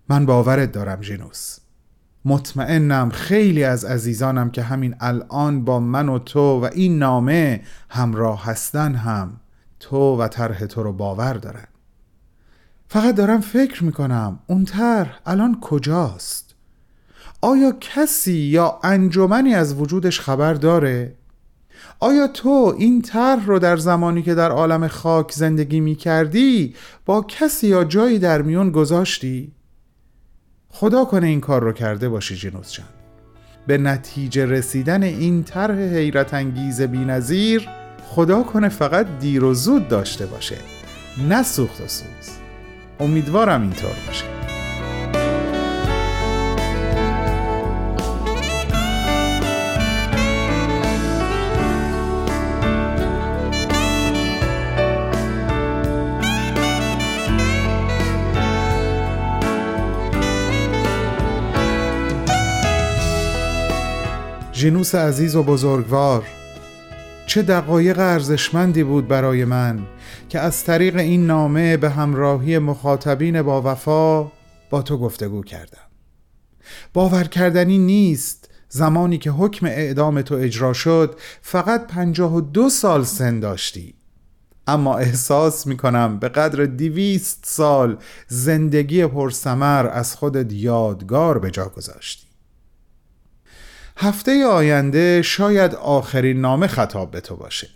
من 0.09 0.25
باورت 0.25 0.71
دارم 0.71 1.01
جنوس. 1.01 1.57
مطمئنم 2.25 3.09
خیلی 3.09 3.63
از 3.63 3.85
عزیزانم 3.85 4.49
که 4.51 4.61
همین 4.61 4.95
الان 4.99 5.65
با 5.65 5.79
من 5.79 6.09
و 6.09 6.19
تو 6.19 6.59
و 6.59 6.69
این 6.73 6.99
نامه 6.99 7.61
همراه 7.89 8.45
هستن 8.45 8.95
هم 8.95 9.39
تو 9.81 10.17
و 10.17 10.27
طرح 10.27 10.65
تو 10.65 10.83
رو 10.83 10.93
باور 10.93 11.33
دارن 11.33 11.67
فقط 12.87 13.15
دارم 13.15 13.41
فکر 13.41 13.83
می‌کنم 13.83 14.39
اون 14.47 14.65
طرح 14.65 15.19
الان 15.25 15.57
کجاست 15.61 16.55
آیا 17.41 17.71
کسی 17.79 18.33
یا 18.33 18.79
انجمنی 18.83 19.55
از 19.55 19.75
وجودش 19.75 20.19
خبر 20.19 20.53
داره؟ 20.53 21.15
آیا 21.99 22.27
تو 22.27 22.75
این 22.77 23.01
طرح 23.01 23.45
رو 23.45 23.59
در 23.59 23.77
زمانی 23.77 24.21
که 24.21 24.35
در 24.35 24.51
عالم 24.51 24.87
خاک 24.87 25.31
زندگی 25.31 25.79
می 25.79 25.95
کردی 25.95 26.75
با 27.05 27.21
کسی 27.21 27.67
یا 27.67 27.83
جایی 27.83 28.19
در 28.19 28.41
میون 28.41 28.71
گذاشتی؟ 28.71 29.51
خدا 30.69 31.05
کنه 31.05 31.27
این 31.27 31.41
کار 31.41 31.63
رو 31.63 31.71
کرده 31.71 32.09
باشی 32.09 32.35
جنوز 32.35 32.71
جان 32.71 32.85
به 33.67 33.77
نتیجه 33.77 34.45
رسیدن 34.45 35.03
این 35.03 35.43
طرح 35.43 35.79
حیرت 35.79 36.33
انگیز 36.33 36.81
بی 36.81 37.05
خدا 38.15 38.43
کنه 38.43 38.69
فقط 38.69 39.07
دیر 39.19 39.43
و 39.43 39.53
زود 39.53 39.87
داشته 39.87 40.25
باشه 40.25 40.57
نه 41.17 41.43
سوخت 41.43 41.81
و 41.81 41.87
سوز. 41.87 42.05
امیدوارم 42.99 43.61
اینطور 43.61 43.91
باشه. 44.07 44.25
جنوس 64.51 64.95
عزیز 64.95 65.35
و 65.35 65.43
بزرگوار 65.43 66.23
چه 67.31 67.41
دقایق 67.41 67.99
ارزشمندی 67.99 68.83
بود 68.83 69.07
برای 69.07 69.45
من 69.45 69.87
که 70.29 70.39
از 70.39 70.63
طریق 70.63 70.95
این 70.95 71.27
نامه 71.27 71.77
به 71.77 71.89
همراهی 71.89 72.59
مخاطبین 72.59 73.41
با 73.41 73.61
وفا 73.61 74.31
با 74.69 74.81
تو 74.81 74.97
گفتگو 74.97 75.43
کردم. 75.43 75.87
باور 76.93 77.23
کردنی 77.23 77.77
نیست 77.77 78.49
زمانی 78.69 79.17
که 79.17 79.31
حکم 79.31 79.65
اعدام 79.65 80.21
تو 80.21 80.35
اجرا 80.35 80.73
شد 80.73 81.19
فقط 81.41 81.87
پنجاه 81.87 82.35
و 82.35 82.41
دو 82.41 82.69
سال 82.69 83.03
سن 83.03 83.39
داشتی. 83.39 83.93
اما 84.67 84.97
احساس 84.97 85.67
می 85.67 85.77
کنم 85.77 86.19
به 86.19 86.29
قدر 86.29 86.65
دیویست 86.65 87.43
سال 87.45 87.97
زندگی 88.27 89.07
پرسمر 89.07 89.87
از 89.87 90.15
خودت 90.15 90.53
یادگار 90.53 91.39
به 91.39 91.51
جا 91.51 91.65
گذاشتی. 91.65 92.30
هفته 93.97 94.45
آینده 94.45 95.21
شاید 95.21 95.75
آخرین 95.75 96.41
نامه 96.41 96.67
خطاب 96.67 97.11
به 97.11 97.21
تو 97.21 97.35
باشه. 97.35 97.67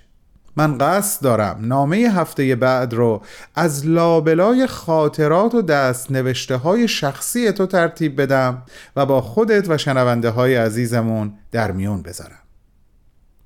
من 0.58 0.78
قصد 0.78 1.24
دارم 1.24 1.58
نامه 1.62 1.98
هفته 1.98 2.56
بعد 2.56 2.94
رو 2.94 3.22
از 3.56 3.88
لابلای 3.88 4.68
خاطرات 4.68 5.56
و 5.56 5.62
دست 5.62 6.12
نوشته 6.12 6.56
های 6.56 6.88
شخصی 6.88 7.52
تو 7.52 7.66
ترتیب 7.66 8.22
بدم 8.22 8.64
و 8.96 9.06
با 9.06 9.22
خودت 9.22 9.70
و 9.70 9.78
شنونده 9.78 10.30
های 10.30 10.56
عزیزمون 10.56 11.34
در 11.52 11.72
میون 11.72 12.02
بذارم. 12.02 12.40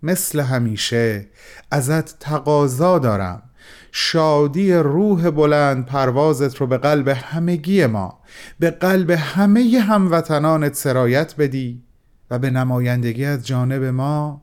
مثل 0.04 0.40
همیشه 0.40 1.28
ازت 1.72 2.20
تقاضا 2.20 3.00
دارم. 3.00 3.44
شادی 3.92 4.74
روح 4.74 5.30
بلند 5.30 5.86
پروازت 5.86 6.58
رو 6.58 6.68
به 6.68 6.78
قلب 6.78 7.08
همگی 7.08 7.86
ما 7.86 8.20
به 8.60 8.72
قلب 8.72 9.12
همه 9.12 9.80
هموطنانت 9.80 10.74
سرایت 10.74 11.36
بدی 11.36 11.84
و 12.32 12.40
به 12.40 12.50
نمایندگی 12.50 13.26
از 13.26 13.48
جانب 13.48 13.84
ما 13.84 14.42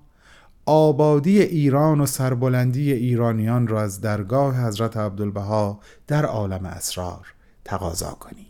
آبادی 0.66 1.43
ایران 1.43 2.00
و 2.00 2.07
سربلندی 2.07 2.93
ایرانیان 2.93 3.66
را 3.66 3.83
از 3.83 4.00
درگاه 4.00 4.66
حضرت 4.66 4.97
عبدالبها 4.97 5.81
در 6.07 6.25
عالم 6.25 6.66
اسرار 6.66 7.35
تقاضا 7.64 8.11
کنی 8.11 8.47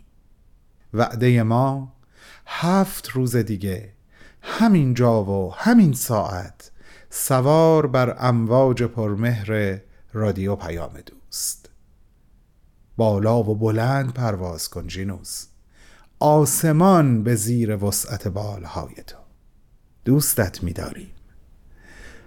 وعده 0.95 1.43
ما 1.43 1.93
هفت 2.47 3.11
روز 3.11 3.37
دیگه 3.37 3.93
همین 4.43 4.95
جا 4.95 5.25
و 5.25 5.55
همین 5.55 5.93
ساعت 5.93 6.71
سوار 7.11 7.87
بر 7.87 8.17
امواج 8.19 8.83
پرمهر 8.83 9.81
رادیو 10.13 10.57
پیام 10.57 10.93
دوست. 11.07 11.71
بالا 12.97 13.43
و 13.43 13.55
بلند 13.55 14.13
پرواز 14.13 14.69
کن 14.69 14.87
جینوس. 14.87 15.47
آسمان 16.21 17.23
به 17.23 17.35
زیر 17.35 17.85
وسعت 17.85 18.29
بالهای 18.29 18.95
تو. 19.07 19.26
دوستت 20.07 20.63
می‌داریم 20.63 21.11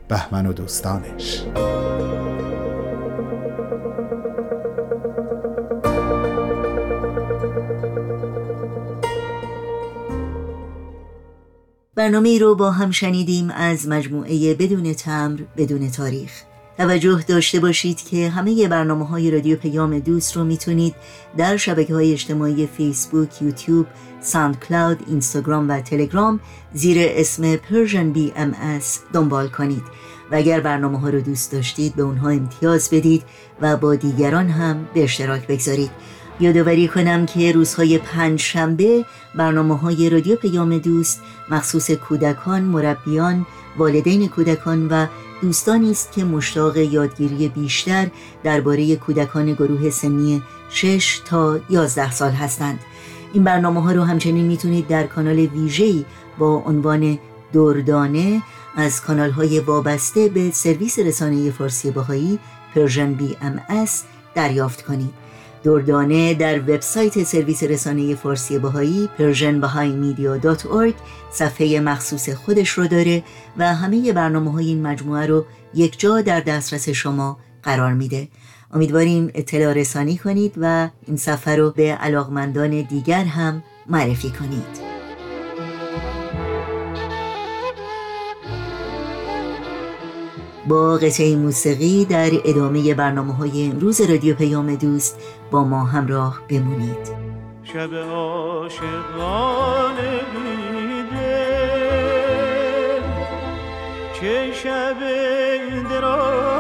بهمن 0.08 0.46
و 0.46 0.54
دوستانش. 0.54 1.44
برنامه 11.96 12.39
رو 12.39 12.56
با 12.56 12.72
هم 12.72 12.92
شنیدیم 12.92 13.50
از 13.50 13.88
مجموعه 13.88 14.56
بدون 14.56 14.94
تمر 14.94 15.42
بدون 15.58 15.92
تاریخ. 15.92 16.32
توجه 16.80 17.24
داشته 17.28 17.60
باشید 17.60 18.02
که 18.02 18.30
همه 18.30 18.68
برنامه 18.68 19.08
های 19.08 19.32
رادیو 19.32 19.58
پیام 19.58 20.00
دوست 20.00 20.38
رو 20.38 20.44
می‌تونید 20.44 20.96
در 21.38 21.58
شبکه 21.58 21.94
های 21.94 22.12
اجتماعی 22.12 22.68
فیسبوک، 22.68 23.42
یوتیوب، 23.42 23.86
ساند 24.22 24.60
کلاود، 24.60 25.00
اینستاگرام 25.08 25.70
و 25.70 25.82
تلگرام 25.82 26.39
زیر 26.74 26.98
اسم 27.02 27.60
بی 28.13 28.34
ام 28.36 28.56
دنبال 29.13 29.48
کنید. 29.48 29.84
و 30.32 30.36
اگر 30.36 30.60
برنامه 30.60 31.00
ها 31.00 31.10
رو 31.10 31.22
دوست 31.22 31.52
داشتید 31.52 31.96
به 31.96 32.04
اونها 32.04 32.30
امتیاز 32.30 32.89
بدید 32.92 33.24
و 33.62 33.78
با 33.78 33.96
دیگران 33.96 34.50
هم 34.50 34.88
به 34.94 35.04
اشتراک 35.04 35.48
بگذارید. 35.48 35.92
یادآوری 36.39 36.88
کنم 36.88 37.26
که 37.26 37.52
روزهای 37.52 37.98
پنج 37.98 38.39
شنبه 38.39 39.06
برنامه 39.36 39.78
های 39.78 40.10
رادیو 40.10 40.36
پیام 40.36 40.78
دوست 40.78 41.22
مخصوص 41.50 41.92
کودکان، 41.92 42.62
مربیان، 42.62 43.46
والدین 43.78 44.28
کودکان 44.28 44.88
و 44.88 45.08
دوستانی 45.41 45.91
است 45.91 46.12
که 46.12 46.23
مشتاق 46.23 46.78
یادگیری 46.78 47.47
بیشتر 47.47 48.08
درباره 48.43 48.95
کودکان 48.95 49.54
گروه 49.54 49.89
سنی 49.89 50.43
6 50.69 51.21
تا 51.25 51.60
11 51.69 52.12
سال 52.12 52.32
هستند. 52.32 52.80
این 53.34 53.43
برنامه 53.43 53.82
ها 53.84 53.91
رو 53.91 54.04
همچنین 54.04 54.45
می‌تونید 54.45 54.88
در 54.88 55.08
کانال 55.08 55.39
ویژه‌ای 55.39 56.06
با 56.38 56.56
عنوان 56.56 57.19
دردانه 57.54 58.41
از 58.75 59.02
کانال 59.02 59.32
های 59.32 59.60
وابسته 59.60 60.30
به 60.30 60.52
سرویس 60.52 60.99
رسانه 60.99 61.52
فارسی 61.52 61.91
بهائی 61.91 62.39
Persian 62.76 63.13
BM 63.13 63.62
دریافت 64.36 64.86
کنید. 64.86 65.13
دردانه 65.63 66.34
در 66.34 66.60
وبسایت 66.60 67.24
سرویس 67.24 67.63
رسانه 67.63 68.15
فارسی 68.15 68.60
بهائی 68.60 69.10
Persian 69.17 69.62
Bahai 69.62 70.15
صفحه 71.32 71.80
مخصوص 71.80 72.30
خودش 72.30 72.69
رو 72.69 72.88
داره 72.88 73.24
و 73.58 73.76
همه 73.76 74.13
برنامه 74.13 74.52
های 74.52 74.65
این 74.65 74.82
مجموعه 74.82 75.26
رو 75.26 75.45
یک 75.74 76.00
جا 76.00 76.22
در 76.22 76.39
دسترس 76.39 76.89
شما 76.89 77.38
قرار 77.63 77.93
میده. 77.93 78.28
امیدواریم 78.74 79.32
اطلاع 79.34 79.74
رسانی 79.74 80.17
کنید 80.17 80.54
و 80.58 80.89
این 81.08 81.17
صفحه 81.17 81.56
رو 81.56 81.72
به 81.72 81.84
علاقمندان 81.84 82.82
دیگر 82.82 83.24
هم 83.24 83.63
معرفی 83.88 84.30
کنید. 84.30 84.88
با 90.69 90.97
قطعه 90.97 91.36
موسیقی 91.36 92.05
در 92.05 92.32
ادامه 92.45 92.93
برنامه 92.93 93.34
های 93.34 93.65
امروز 93.65 94.01
رادیو 94.01 94.36
پیام 94.36 94.75
دوست 94.75 95.19
با 95.51 95.63
ما 95.63 95.84
همراه 95.84 96.41
بمونید. 96.49 97.19
شب 97.63 97.95
عاشقان 97.95 99.95
بیده 100.34 101.49
چه 104.21 104.53
شب 104.53 104.97
دراز 105.89 106.59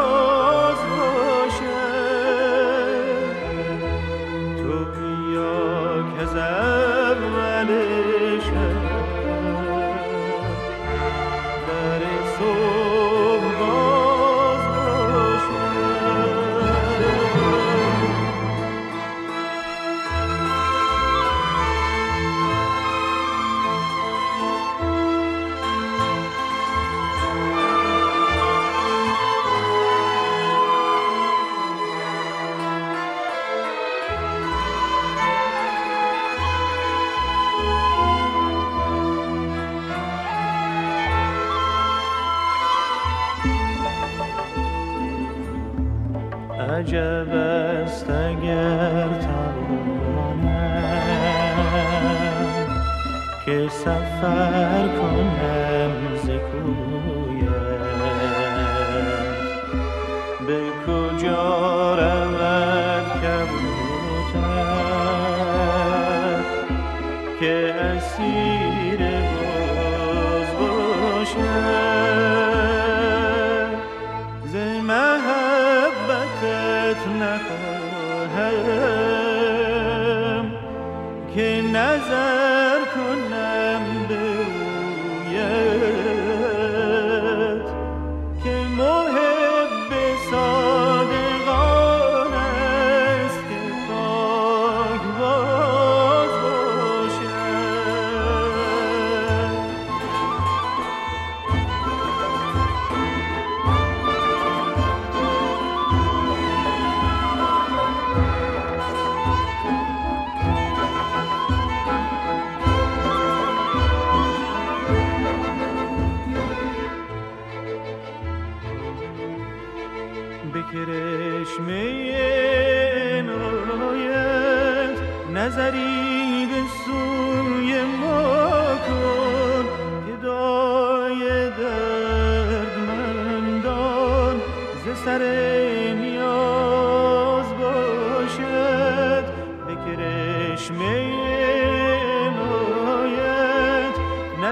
که 54.21 54.25
سفر 54.25 55.68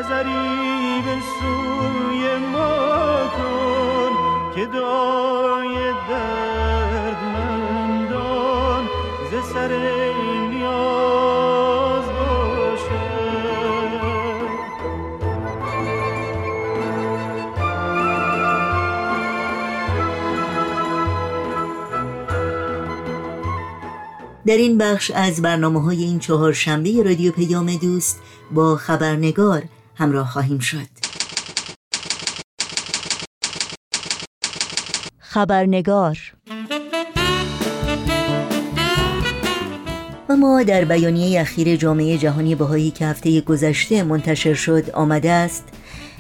نظری 0.08 1.02
به 1.06 1.16
سوی 1.40 2.38
ما 2.38 3.28
کن 3.38 4.12
که 4.56 4.66
دای 4.66 5.76
دردمندان 6.10 7.54
ز 9.32 9.34
سر 9.54 9.72
نیاز 10.52 12.06
باشد 12.06 12.88
در 24.46 24.58
این 24.58 24.78
بخش 24.78 25.12
از 25.12 25.42
برنامه 25.42 25.82
های 25.82 26.04
این 26.04 26.20
چهار 26.20 26.54
شنبه 26.54 27.04
رادیو 27.04 27.32
پیام 27.32 27.76
دوست 27.76 28.22
با 28.52 28.76
خبرنگار 28.76 29.64
همراه 29.98 30.30
خواهیم 30.30 30.60
شد. 30.60 30.88
خبرنگار. 35.20 36.18
و 40.30 40.36
ما 40.36 40.64
در 40.64 40.86
بیانیه 40.86 41.42
اخیر 41.42 41.76
جامعه 41.76 42.18
جهانی 42.18 42.56
بهایی 42.56 42.92
که 42.92 43.06
هفته 43.06 43.42
گذشته 43.42 44.04
منتشر 44.04 44.54
شد 44.54 44.90
آمده 44.90 45.32
است 45.32 45.64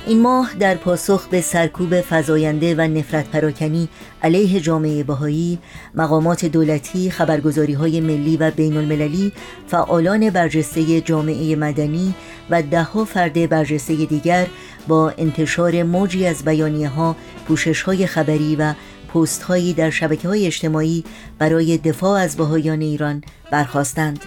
این 0.05 0.21
ماه 0.21 0.53
در 0.59 0.75
پاسخ 0.75 1.27
به 1.27 1.41
سرکوب 1.41 2.01
فزاینده 2.01 2.75
و 2.75 2.81
نفرت 2.81 3.31
پراکنی 3.31 3.89
علیه 4.23 4.59
جامعه 4.59 5.03
بهایی 5.03 5.59
مقامات 5.95 6.45
دولتی، 6.45 7.11
خبرگزاری 7.11 7.73
های 7.73 7.99
ملی 8.01 8.37
و 8.37 8.51
بین 8.51 8.77
المللی، 8.77 9.31
فعالان 9.67 10.29
برجسته 10.29 11.01
جامعه 11.01 11.55
مدنی 11.55 12.15
و 12.49 12.61
دهها 12.61 13.05
فرد 13.05 13.49
برجسته 13.49 14.05
دیگر 14.05 14.47
با 14.87 15.13
انتشار 15.17 15.83
موجی 15.83 16.25
از 16.25 16.45
بیانیه 16.45 16.89
ها، 16.89 17.15
پوشش 17.47 17.81
های 17.81 18.07
خبری 18.07 18.55
و 18.55 18.73
پست 19.13 19.43
هایی 19.43 19.73
در 19.73 19.89
شبکه 19.89 20.27
های 20.27 20.45
اجتماعی 20.45 21.03
برای 21.39 21.77
دفاع 21.77 22.19
از 22.19 22.37
بهایان 22.37 22.81
ایران 22.81 23.23
برخواستند 23.51 24.19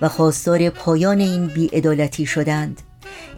و 0.00 0.08
خواستار 0.08 0.70
پایان 0.70 1.20
این 1.20 1.46
بیعدالتی 1.46 2.26
شدند. 2.26 2.82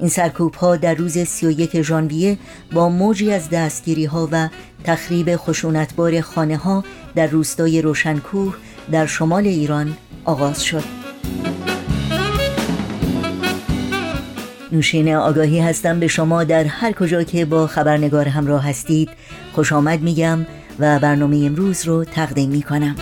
این 0.00 0.08
سرکوب 0.08 0.54
ها 0.54 0.76
در 0.76 0.94
روز 0.94 1.18
31 1.18 1.82
ژانویه 1.82 2.38
با 2.72 2.88
موجی 2.88 3.32
از 3.32 3.50
دستگیری 3.50 4.04
ها 4.04 4.28
و 4.32 4.48
تخریب 4.84 5.36
خشونتبار 5.36 6.20
خانه 6.20 6.56
ها 6.56 6.84
در 7.14 7.26
روستای 7.26 7.82
روشنکوه 7.82 8.54
در 8.92 9.06
شمال 9.06 9.46
ایران 9.46 9.96
آغاز 10.24 10.64
شد. 10.64 10.84
نوشین 14.72 15.14
آگاهی 15.14 15.60
هستم 15.60 16.00
به 16.00 16.06
شما 16.06 16.44
در 16.44 16.64
هر 16.64 16.92
کجا 16.92 17.22
که 17.22 17.44
با 17.44 17.66
خبرنگار 17.66 18.28
همراه 18.28 18.68
هستید. 18.68 19.10
خوش 19.52 19.72
آمد 19.72 20.00
میگم 20.00 20.46
و 20.78 20.98
برنامه 20.98 21.36
امروز 21.46 21.86
رو 21.86 22.04
تقدیم 22.04 22.50
می 22.50 22.62
کنم 22.62 22.96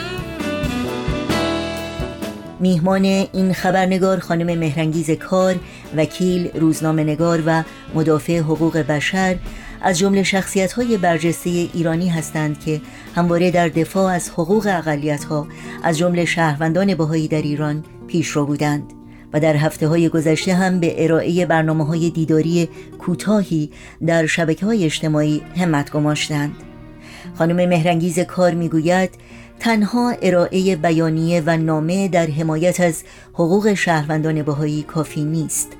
میهمان 2.60 3.04
این 3.04 3.52
خبرنگار 3.52 4.18
خانم 4.18 4.58
مهرنگیز 4.58 5.10
کار 5.10 5.54
وکیل 5.96 6.50
روزنامه 6.54 7.04
نگار 7.04 7.42
و 7.46 7.62
مدافع 7.94 8.38
حقوق 8.38 8.78
بشر 8.78 9.36
از 9.82 9.98
جمله 9.98 10.22
شخصیت 10.22 10.72
های 10.72 10.96
برجسته 10.96 11.50
ایرانی 11.50 12.08
هستند 12.08 12.60
که 12.60 12.80
همواره 13.14 13.50
در 13.50 13.68
دفاع 13.68 14.12
از 14.12 14.30
حقوق 14.30 14.66
اقلیت 14.66 15.24
ها 15.24 15.46
از 15.82 15.98
جمله 15.98 16.24
شهروندان 16.24 16.94
بهایی 16.94 17.28
در 17.28 17.42
ایران 17.42 17.84
پیشرو 18.06 18.46
بودند 18.46 18.92
و 19.32 19.40
در 19.40 19.56
هفته 19.56 19.88
های 19.88 20.08
گذشته 20.08 20.54
هم 20.54 20.80
به 20.80 21.04
ارائه 21.04 21.46
برنامه 21.46 21.86
های 21.86 22.10
دیداری 22.10 22.68
کوتاهی 22.98 23.70
در 24.06 24.26
شبکه 24.26 24.66
های 24.66 24.84
اجتماعی 24.84 25.42
همت 25.56 25.92
گماشتند. 25.92 26.52
خانم 27.38 27.68
مهرنگیز 27.68 28.18
کار 28.18 28.54
می‌گوید 28.54 29.10
تنها 29.60 30.14
ارائه 30.22 30.76
بیانیه 30.76 31.42
و 31.46 31.56
نامه 31.56 32.08
در 32.08 32.26
حمایت 32.26 32.80
از 32.80 33.02
حقوق 33.32 33.74
شهروندان 33.74 34.42
بهایی 34.42 34.82
کافی 34.82 35.24
نیست. 35.24 35.72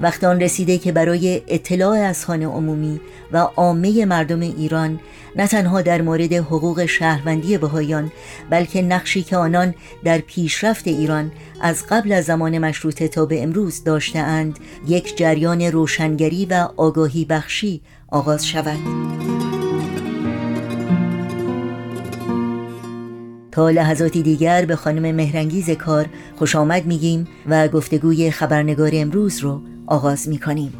وقت 0.00 0.24
آن 0.24 0.40
رسیده 0.40 0.78
که 0.78 0.92
برای 0.92 1.42
اطلاع 1.48 1.98
از 1.98 2.24
خانه 2.24 2.46
عمومی 2.46 3.00
و 3.32 3.38
عامه 3.38 4.04
مردم 4.04 4.40
ایران 4.40 5.00
نه 5.36 5.46
تنها 5.46 5.82
در 5.82 6.02
مورد 6.02 6.32
حقوق 6.32 6.86
شهروندی 6.86 7.58
بهایان 7.58 8.12
بلکه 8.50 8.82
نقشی 8.82 9.22
که 9.22 9.36
آنان 9.36 9.74
در 10.04 10.18
پیشرفت 10.18 10.88
ایران 10.88 11.32
از 11.60 11.86
قبل 11.90 12.12
از 12.12 12.24
زمان 12.24 12.58
مشروطه 12.58 13.08
تا 13.08 13.26
به 13.26 13.42
امروز 13.42 13.84
داشتهاند 13.84 14.58
یک 14.88 15.16
جریان 15.16 15.62
روشنگری 15.62 16.46
و 16.46 16.68
آگاهی 16.76 17.24
بخشی 17.24 17.80
آغاز 18.08 18.46
شود. 18.46 18.78
تا 23.56 23.70
لحظاتی 23.70 24.22
دیگر 24.22 24.64
به 24.64 24.76
خانم 24.76 25.14
مهرنگیز 25.14 25.70
کار 25.70 26.06
خوش 26.38 26.56
آمد 26.56 26.86
میگیم 26.86 27.26
و 27.46 27.68
گفتگوی 27.68 28.30
خبرنگار 28.30 28.90
امروز 28.94 29.38
رو 29.38 29.60
آغاز 29.86 30.28
می‌کنیم. 30.28 30.72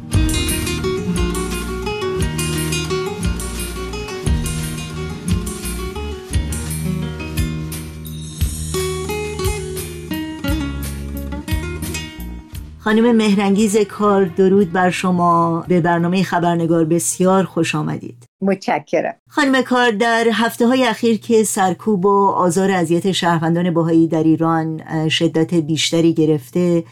خانم 12.79 13.15
مهرنگیز 13.15 13.77
کار 13.77 14.25
درود 14.25 14.71
بر 14.71 14.89
شما. 14.89 15.65
به 15.67 15.81
برنامه 15.81 16.23
خبرنگار 16.23 16.85
بسیار 16.85 17.43
خوش 17.43 17.75
آمدید. 17.75 18.26
متشکرم. 18.41 19.15
خانم 19.29 19.61
کار 19.61 19.91
در 19.91 20.27
هفته 20.33 20.67
های 20.67 20.83
اخیر 20.83 21.19
که 21.19 21.43
سرکوب 21.43 22.05
و 22.05 22.27
آزار 22.27 22.71
اذیت 22.71 23.11
شهروندان 23.11 23.73
باهایی 23.73 24.07
در 24.07 24.23
ایران 24.23 24.81
شدت 25.09 25.53
بیشتری 25.53 26.13
گرفته 26.13 26.83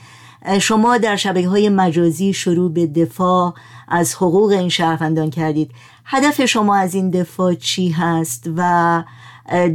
شما 0.60 0.97
در 0.97 1.15
شبکه 1.15 1.47
های 1.47 1.69
مجازی 1.69 2.34
شروع 2.34 2.71
به 2.71 2.88
دفاع 2.88 3.53
از 3.88 4.15
حقوق 4.15 4.49
این 4.49 4.69
شهروندان 4.69 5.29
کردید. 5.29 5.71
هدف 6.05 6.45
شما 6.45 6.75
از 6.75 6.95
این 6.95 7.10
دفاع 7.10 7.53
چی 7.53 7.89
هست 7.89 8.49
و 8.58 9.03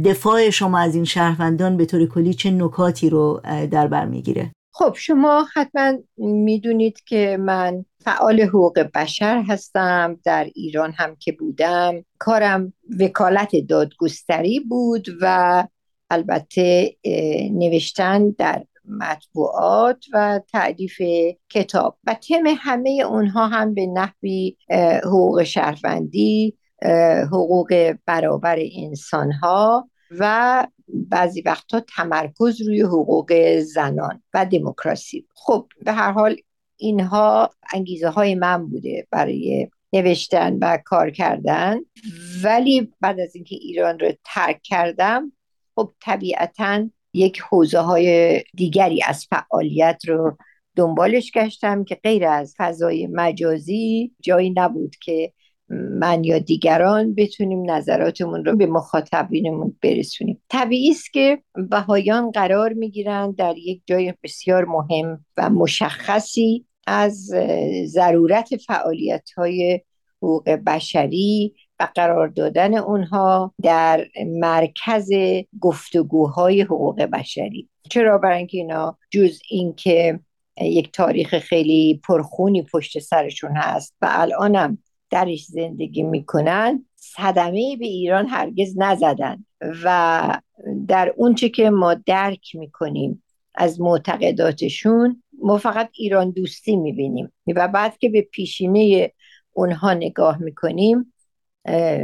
دفاع 0.05 0.49
شما 0.49 0.79
از 0.79 0.95
این 0.95 1.05
شهروندان 1.05 1.77
به 1.77 1.85
طور 1.85 2.05
کلی 2.05 2.33
چه 2.33 2.51
نکاتی 2.51 3.09
رو 3.09 3.41
در 3.71 3.87
بر 3.87 4.05
می‌گیره؟ 4.05 4.51
خب 4.73 4.95
شما 4.97 5.47
حتما 5.53 5.97
می‌دونید 6.17 7.03
که 7.05 7.37
من 7.39 7.85
فعال 7.99 8.41
حقوق 8.41 8.79
بشر 8.79 9.43
هستم 9.47 10.19
در 10.23 10.47
ایران 10.55 10.91
هم 10.91 11.15
که 11.15 11.31
بودم. 11.31 12.05
کارم 12.17 12.73
وکالت 12.99 13.51
دادگستری 13.69 14.59
بود 14.59 15.07
و 15.21 15.67
البته 16.09 16.95
نوشتن 17.51 18.29
در 18.29 18.63
مطبوعات 18.85 20.05
و 20.13 20.39
تعریف 20.51 21.01
کتاب. 21.49 21.97
و 22.03 22.13
تم 22.13 22.43
همه 22.57 22.89
اونها 22.89 23.47
هم 23.47 23.73
به 23.73 23.85
نحوی 23.85 24.57
حقوق 25.03 25.43
شهروندی 25.43 26.57
حقوق 27.31 27.95
برابر 28.05 28.59
انسان 28.75 29.31
ها 29.31 29.89
و 30.19 30.67
بعضی 30.93 31.41
وقتها 31.41 31.79
تمرکز 31.79 32.61
روی 32.61 32.81
حقوق 32.81 33.59
زنان 33.59 34.23
و 34.33 34.45
دموکراسی. 34.45 35.27
خب 35.35 35.67
به 35.85 35.91
هر 35.91 36.11
حال 36.11 36.35
اینها 36.77 37.49
انگیزه 37.73 38.09
های 38.09 38.35
من 38.35 38.67
بوده 38.67 39.07
برای 39.11 39.69
نوشتن 39.93 40.57
و 40.61 40.77
کار 40.85 41.09
کردن. 41.09 41.79
ولی 42.43 42.93
بعد 43.01 43.19
از 43.19 43.35
اینکه 43.35 43.55
ایران 43.55 43.99
رو 43.99 44.11
ترک 44.25 44.61
کردم 44.63 45.31
خب 45.75 45.93
طبیعتا 46.01 46.89
یک 47.13 47.39
حوزه 47.39 47.79
های 47.79 48.39
دیگری 48.55 49.03
از 49.07 49.27
فعالیت 49.29 50.01
رو 50.07 50.37
دنبالش 50.75 51.31
گشتم 51.31 51.83
که 51.83 51.95
غیر 51.95 52.27
از 52.27 52.55
فضای 52.57 53.07
مجازی 53.07 54.15
جایی 54.21 54.49
نبود 54.49 54.95
که 54.95 55.33
من 55.71 56.23
یا 56.23 56.39
دیگران 56.39 57.15
بتونیم 57.15 57.71
نظراتمون 57.71 58.45
رو 58.45 58.55
به 58.55 58.65
مخاطبینمون 58.65 59.75
برسونیم. 59.81 60.41
طبیعی 60.49 60.91
است 60.91 61.13
که 61.13 61.41
بهایان 61.69 62.31
قرار 62.31 62.73
می‌گیرند 62.73 63.35
در 63.35 63.57
یک 63.57 63.81
جای 63.85 64.13
بسیار 64.23 64.65
مهم 64.65 65.25
و 65.37 65.49
مشخصی 65.49 66.65
از 66.87 67.31
ضرورت 67.85 68.55
فعالیت 68.55 69.29
های 69.37 69.81
حقوق 70.17 70.49
بشری 70.49 71.53
و 71.79 71.87
قرار 71.95 72.27
دادن 72.27 72.77
اونها 72.77 73.53
در 73.61 74.07
مرکز 74.27 75.09
گفتگوهای 75.59 76.61
حقوق 76.61 77.01
بشری. 77.01 77.69
چرا 77.89 78.17
برای 78.17 78.37
اینکه 78.37 78.57
اینا 78.57 78.97
جز 79.11 79.39
اینکه 79.49 80.19
یک 80.61 80.91
تاریخ 80.91 81.39
خیلی 81.39 82.01
پرخونی 82.07 82.61
پشت 82.61 82.99
سرشون 82.99 83.51
هست 83.55 83.95
و 84.01 84.07
الانم 84.09 84.77
درش 85.11 85.45
زندگی 85.45 86.03
می‌کنن 86.03 86.85
صدمه 86.95 87.77
به 87.79 87.85
ایران 87.85 88.27
هرگز 88.27 88.73
نزدن 88.77 89.45
و 89.83 90.39
در 90.87 91.13
اونچه 91.17 91.49
که 91.49 91.69
ما 91.69 91.93
درک 91.93 92.55
می‌کنیم 92.55 93.23
از 93.55 93.81
معتقداتشون 93.81 95.23
ما 95.43 95.57
فقط 95.57 95.89
ایران 95.93 96.31
دوستی 96.31 96.75
می‌بینیم 96.75 97.31
و 97.55 97.67
بعد 97.67 97.97
که 97.97 98.09
به 98.09 98.21
پیشینه 98.21 99.11
اونها 99.53 99.93
نگاه 99.93 100.37
می‌کنیم 100.37 101.13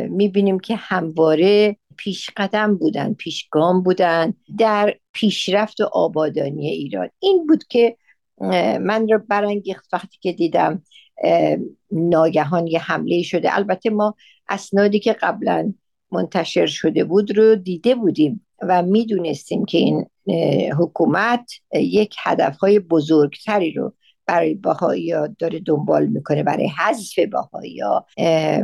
می‌بینیم 0.09 0.59
که 0.59 0.75
همواره 0.75 1.77
پیش 1.97 2.29
قدم 2.37 2.77
بودن 2.77 3.13
پیشگام 3.13 3.83
بودن 3.83 4.33
در 4.57 4.95
پیشرفت 5.13 5.81
و 5.81 5.89
آبادانی 5.93 6.67
ایران. 6.67 7.09
این 7.19 7.47
بود 7.47 7.63
که 7.63 7.97
من 8.81 9.07
رو 9.09 9.19
برانگیخت 9.29 9.93
وقتی 9.93 10.17
که 10.21 10.33
دیدم 10.33 10.83
ناگهان 11.91 12.67
یه 12.67 12.79
حمله 12.79 13.21
شده. 13.21 13.55
البته 13.55 13.89
ما 13.89 14.15
اسنادی 14.49 14.99
که 14.99 15.13
قبلا 15.13 15.73
منتشر 16.11 16.65
شده 16.65 17.03
بود 17.03 17.37
رو 17.37 17.55
دیده 17.55 17.95
بودیم 17.95 18.45
و 18.61 18.83
می‌دونستیم 18.83 19.65
که 19.65 19.77
این 19.77 20.05
حکومت 20.77 21.51
یک 21.73 22.15
هدفهای 22.23 22.79
بزرگتری 22.79 23.71
رو 23.71 23.93
برای 24.25 24.53
باهایی 24.53 25.13
داره 25.39 25.59
دنبال 25.59 26.05
می‌کنه 26.05 26.43
برای 26.43 26.67
حذف 26.67 27.19
باهایی 27.19 27.81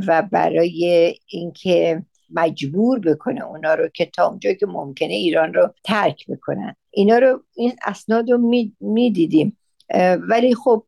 و 0.08 0.28
برای 0.32 1.14
اینکه 1.28 2.04
مجبور 2.36 3.00
بکنه 3.00 3.46
اونا 3.46 3.74
رو 3.74 3.88
که 3.88 4.06
تا 4.06 4.28
اونجا 4.28 4.54
که 4.54 4.66
ممکنه 4.66 5.14
ایران 5.14 5.54
رو 5.54 5.74
ترک 5.84 6.28
بکنن. 6.28 6.76
اینا 6.92 7.18
رو 7.18 7.44
این 7.56 7.74
اسناد 7.86 8.32
رو 8.32 8.68
می‌دیدیم. 8.80 9.58
ولی 10.30 10.56
خب 10.56 10.86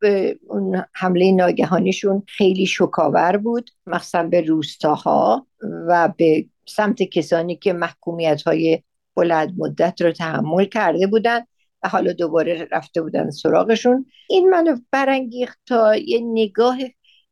اون 0.48 0.84
حمله 0.94 1.32
ناگهانیشون 1.32 2.24
خیلی 2.28 2.66
شکاور 2.66 3.38
بود 3.38 3.70
مخصوصا 3.88 4.24
به 4.24 4.42
روستاها 4.42 5.48
و 5.88 6.14
به 6.18 6.46
سمت 6.68 7.04
کسانی 7.04 7.56
که 7.56 7.74
محکومیت 7.74 8.42
های 8.42 8.84
بلند 9.16 9.54
مدت 9.58 10.02
رو 10.02 10.12
تحمل 10.12 10.66
کرده 10.66 11.08
بودن 11.08 11.40
و 11.84 11.90
حالا 11.90 12.14
دوباره 12.14 12.68
رفته 12.72 13.02
بودن 13.02 13.30
سراغشون. 13.30 14.06
این 14.30 14.50
منو 14.50 14.78
برانگیخت 14.92 15.60
تا 15.66 15.96
یه 15.96 16.20
نگاه 16.24 16.78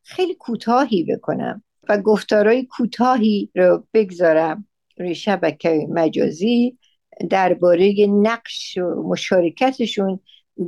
خیلی 0.04 0.36
کوتاهی 0.36 1.04
بکنم 1.04 1.64
و 1.90 1.98
گفتارهای 1.98 2.66
کوتاهی 2.66 3.50
رو 3.56 3.88
بگذارم 3.94 4.68
روی 4.98 5.16
شبکه 5.16 5.88
مجازی 5.90 6.78
درباره 7.30 7.96
نقش 8.10 8.78
و 8.78 9.04
مشارکتشون 9.08 10.20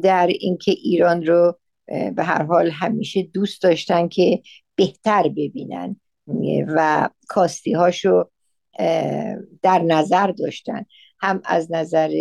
در 0.03 0.27
اینکه 0.27 0.71
ایران 0.71 1.25
رو 1.25 1.59
به 1.87 2.23
هر 2.23 2.43
حال 2.43 2.69
همیشه 2.69 3.23
دوست 3.23 3.63
داشتن 3.63 4.07
که 4.07 4.41
بهتر 4.75 5.27
ببینن. 5.27 5.99
و 6.67 7.09
کاستی 7.27 7.73
هاشو 7.73 8.23
در 9.61 9.79
نظر 9.87 10.27
داشتن. 10.27 10.85
هم 11.19 11.41
از 11.45 11.71
نظر 11.71 12.11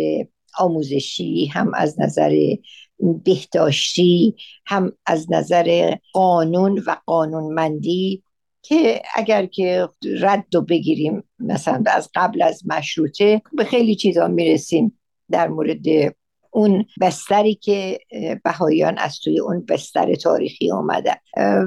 آموزشی 0.57 1.45
هم 1.45 1.71
از 1.73 1.99
نظر 1.99 2.55
بهداشتی 2.99 4.35
هم 4.65 4.91
از 5.05 5.31
نظر 5.31 5.95
قانون 6.13 6.83
و 6.87 6.95
قانونمندی 7.05 8.23
که 8.61 9.01
اگر 9.15 9.45
که 9.45 9.89
رد 10.21 10.55
و 10.55 10.61
بگیریم 10.61 11.23
مثلا 11.39 11.83
از 11.85 12.09
قبل 12.15 12.41
از 12.41 12.63
مشروطه 12.65 13.41
به 13.53 13.63
خیلی 13.63 13.95
چیزا 13.95 14.27
می‌رسیم 14.27 14.99
در 15.31 15.47
مورد 15.47 16.15
اون 16.55 16.85
بستری 17.01 17.55
که 17.55 17.99
بهاییان 18.43 18.97
از 18.97 19.19
توی 19.19 19.39
اون 19.39 19.65
بستر 19.65 20.15
تاریخی 20.15 20.71
آمده 20.71 21.21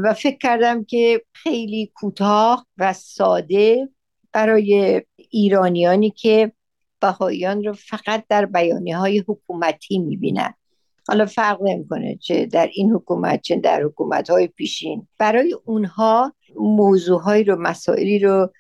و 0.05 0.15
فکر 0.15 0.39
کردم 0.39 0.85
که 0.85 1.23
خیلی 1.33 1.93
کوتاه 1.95 2.67
و 2.79 2.93
ساده 2.93 3.89
برای 4.33 5.03
ایرانیانی 5.31 6.11
که 6.11 6.53
بهاییان 7.01 7.65
رو 7.65 7.73
فقط 7.73 8.25
در 8.29 8.47
بیانی 8.47 8.93
های 8.93 9.25
حکومتی 9.29 9.99
می‌بینن. 9.99 10.55
حالا 11.09 11.27
فرق 11.27 11.63
نمی‌کنه 11.63 12.17
چه 12.17 12.47
در 12.47 12.71
این 12.73 12.91
حکومت 12.91 13.43
چه 13.43 13.57
در 13.57 13.83
حکومت 13.83 14.31
های 14.31 14.47
پیشین. 14.47 15.09
برای 15.19 15.57
اونها 15.65 16.33
موضوع 16.61 17.43
رو 17.43 17.57
مسائلی 17.57 18.19
رو 18.19 18.53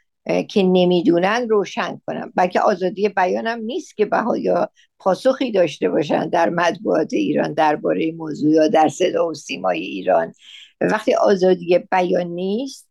که 0.49 0.62
نمی‌دونن 0.62 1.49
روشن 1.49 2.01
کنم. 2.07 2.33
بلکه 2.35 2.61
آزادی 2.61 3.09
بیانم 3.09 3.59
نیست 3.59 3.97
که 3.97 4.07
بهایا 4.07 4.71
پاسخی 4.99 5.53
داشته 5.53 5.88
باشن 5.88 6.29
در 6.29 6.51
مطبوعات 6.51 7.12
ایران 7.12 7.53
درباره 7.53 8.12
موضوع 8.12 8.51
یا 8.51 8.69
در 8.69 8.88
صدا 8.88 9.29
و 9.29 9.35
سیمای 9.35 9.81
ایران. 9.81 10.33
وقتی 10.81 11.14
آزادی 11.14 11.79
بیان 11.79 12.27
نیست 12.27 12.88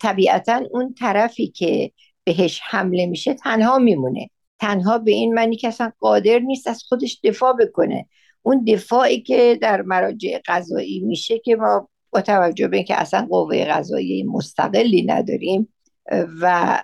طبیعتا 0.00 0.62
اون 0.70 0.94
طرفی 0.94 1.46
که 1.46 1.92
بهش 2.24 2.60
حمله 2.64 3.06
میشه 3.06 3.34
تنها 3.34 3.78
میمونه. 3.78 4.30
تنها 4.58 4.98
به 4.98 5.10
این 5.10 5.34
معنی 5.34 5.56
که 5.56 5.68
اصلا 5.68 5.92
قادر 6.00 6.38
نیست 6.38 6.66
از 6.68 6.82
خودش 6.88 7.20
دفاع 7.24 7.52
بکنه. 7.52 8.06
اون 8.42 8.64
دفاعی 8.64 9.20
که 9.20 9.58
در 9.62 9.82
مراجع 9.82 10.40
قضایی 10.46 11.00
میشه 11.00 11.38
که 11.38 11.56
ما 11.56 11.88
با 12.10 12.20
توجه 12.20 12.68
به 12.68 12.76
اینکه 12.76 13.00
اصلا 13.00 13.26
قوه 13.30 13.64
قضایی 13.64 14.22
مستقلی 14.22 15.02
نداریم 15.02 15.72
و 16.40 16.82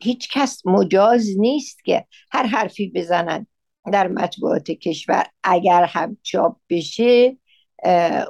هیچ 0.00 0.28
کس 0.32 0.66
مجاز 0.66 1.26
نیست 1.38 1.84
که 1.84 2.06
هر 2.30 2.46
حرفی 2.46 2.92
بزنن 2.94 3.46
در 3.92 4.08
مطبوعات 4.08 4.70
کشور. 4.70 5.26
اگر 5.44 5.84
هم 5.84 6.16
چاپ 6.22 6.56
بشه 6.70 7.36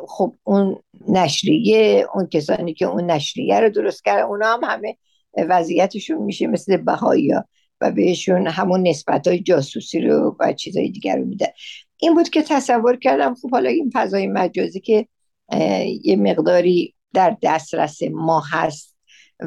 خب 0.09 0.37
اون 0.45 0.83
نشریه 1.09 2.07
اون 2.15 2.27
کسانی 2.27 2.75
که 2.75 2.85
اون 2.85 3.11
نشریه 3.11 3.61
رو 3.61 3.71
درست 3.71 4.05
کردن 4.05 4.23
اونا 4.23 4.47
هم 4.47 4.65
همه 4.65 4.97
وضعیتشون 5.37 6.23
میشه 6.23 6.47
مثل 6.47 6.77
بهایی 6.77 7.31
ها 7.31 7.45
و 7.81 7.91
بهشون 7.91 8.47
همون 8.47 8.89
نسبت 8.89 9.29
های 9.29 9.41
جاسوسی 9.41 10.01
رو 10.01 10.37
و 10.41 10.53
چیزهای 10.53 10.91
دیگر 10.91 11.17
رو 11.17 11.25
میده. 11.25 11.55
این 11.97 12.15
بود 12.15 12.29
که 12.29 12.43
تصور 12.43 12.97
کردم 12.97 13.35
خب 13.35 13.51
حالا 13.51 13.71
این 13.71 13.91
فضای 13.95 14.27
مجازی 14.27 14.81
که 14.81 15.07
یه 16.05 16.17
مقداری 16.17 16.95
در 17.15 17.37
دسترس 17.43 17.99
ما 18.13 18.43
هست 18.51 18.92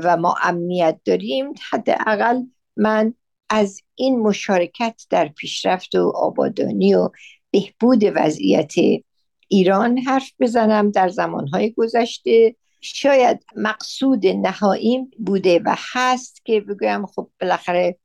و 0.03 0.17
ما 0.17 0.35
امنیت 0.43 0.99
داریم 1.05 1.53
حداقل 1.71 2.41
من 2.77 3.13
از 3.49 3.81
این 3.95 4.19
مشارکت 4.19 5.01
در 5.09 5.27
پیشرفت 5.27 5.95
و 5.95 6.11
آبادانی 6.15 6.95
و 6.95 7.09
بهبود 7.51 8.03
وضعیت 8.15 8.73
ایران 9.47 9.97
حرف 9.97 10.31
بزنم 10.39 10.91
در 10.91 11.09
زمانهای 11.09 11.71
گذشته. 11.71 12.55
شاید 12.81 13.45
مقصود 13.55 14.27
نهاییم 14.27 15.11
بوده 15.25 15.61
و 15.65 15.75
هست 15.93 16.45
که 16.45 16.61
بگویم 16.61 17.05
خب 17.05 17.29
بالاخره 17.41 17.97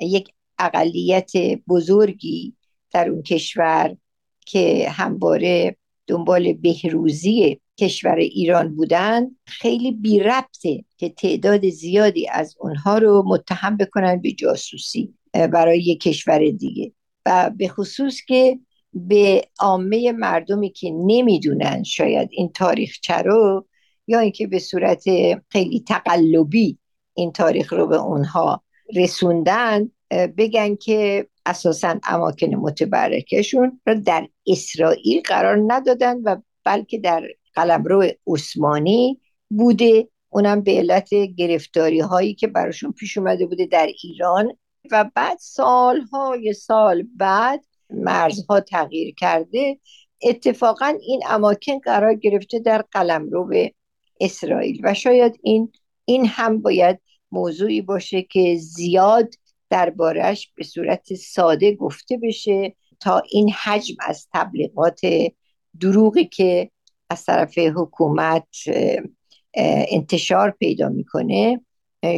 یک 0.00 0.32
اقلیت 0.58 1.32
بزرگی 1.68 2.56
در 2.90 3.08
اون 3.08 3.22
کشور 3.22 3.96
که 4.46 4.90
همواره 4.90 5.76
دنبال 6.06 6.52
بهروزی 6.52 7.60
کشور 7.78 8.16
ایران 8.16 8.76
بودن 8.76 9.26
خیلی 9.46 9.92
بی 9.92 10.20
ربطه 10.20 10.84
که 10.96 11.08
تعداد 11.08 11.68
زیادی 11.68 12.28
از 12.28 12.56
اونها 12.60 12.98
رو 12.98 13.24
متهم 13.26 13.76
بکنن 13.76 14.20
به 14.20 14.32
جاسوسی 14.32 15.14
برای 15.32 15.78
یک 15.78 16.00
کشور 16.00 16.38
دیگه. 16.50 16.92
و 17.26 17.50
به 17.56 17.68
خصوص 17.68 18.20
که 18.26 18.58
به 18.92 19.44
عامه 19.60 20.12
مردمی 20.12 20.70
که 20.70 20.90
نمی‌دونن 21.06 21.82
شاید 21.82 22.28
این 22.32 22.52
تاریخ 22.52 22.96
رو 23.24 23.66
یا 24.06 24.18
اینکه 24.18 24.46
به 24.46 24.58
صورت 24.58 25.04
خیلی 25.48 25.84
تقلبی 25.88 26.78
این 27.14 27.32
تاریخ 27.32 27.72
رو 27.72 27.86
به 27.86 27.96
اونها 27.96 28.62
رسوندن 28.96 29.90
بگن 30.10 30.76
که 30.76 31.26
اساسا 31.46 32.00
اماکن 32.04 32.54
متبرکشون 32.54 33.80
را 33.86 33.94
در 33.94 34.28
اسرائیل 34.46 35.20
قرار 35.24 35.64
ندادن 35.66 36.16
و 36.22 36.36
بلکه 36.64 36.98
در 36.98 37.28
قلمرو 37.58 38.04
عثمانی 38.26 39.20
بوده. 39.50 40.08
اونم 40.28 40.60
به 40.60 40.72
علت 40.72 41.14
گرفتاری 41.14 42.00
هایی 42.00 42.34
که 42.34 42.46
براشون 42.46 42.92
پیش 42.92 43.18
اومده 43.18 43.46
بوده 43.46 43.66
در 43.66 43.88
ایران. 44.02 44.52
و 44.90 45.10
بعد 45.14 45.38
سالهای 45.40 46.52
سال 46.52 47.04
بعد 47.16 47.64
مرزها 47.90 48.60
تغییر 48.60 49.14
کرده. 49.14 49.78
اتفاقا 50.22 50.98
این 51.06 51.22
اماکن 51.28 51.78
قرار 51.78 52.14
گرفته 52.14 52.58
در 52.58 52.84
قلمرو 52.92 53.54
اسرائیل. 54.20 54.80
و 54.84 54.94
شاید 54.94 55.38
این 55.42 55.72
این 56.04 56.26
هم 56.26 56.62
باید 56.62 57.00
موضوعی 57.32 57.82
باشه 57.82 58.22
که 58.22 58.56
زیاد 58.60 59.34
دربارش 59.70 60.52
به 60.54 60.64
صورت 60.64 61.14
ساده 61.14 61.74
گفته 61.74 62.18
بشه 62.22 62.74
تا 63.00 63.22
این 63.30 63.50
حجم 63.50 63.94
از 64.00 64.28
تبلیغات 64.32 65.00
دروغی 65.80 66.24
که 66.24 66.70
از 67.10 67.24
طرف 67.24 67.58
حکومت 67.58 68.46
انتشار 69.90 70.50
پیدا 70.50 70.88
می‌کنه. 70.88 71.60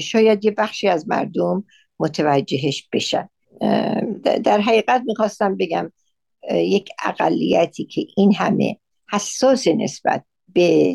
شاید 0.00 0.44
یه 0.44 0.50
بخشی 0.50 0.88
از 0.88 1.08
مردم 1.08 1.64
متوجهش 1.98 2.88
بشن. 2.92 3.28
در 4.22 4.60
حقیقت 4.60 5.02
می‌خواستم 5.06 5.56
بگم 5.56 5.92
یک 6.52 6.90
اقلیتی 7.04 7.84
که 7.84 8.06
این 8.16 8.34
همه 8.34 8.76
حساس 9.12 9.68
نسبت 9.68 10.24
به 10.48 10.94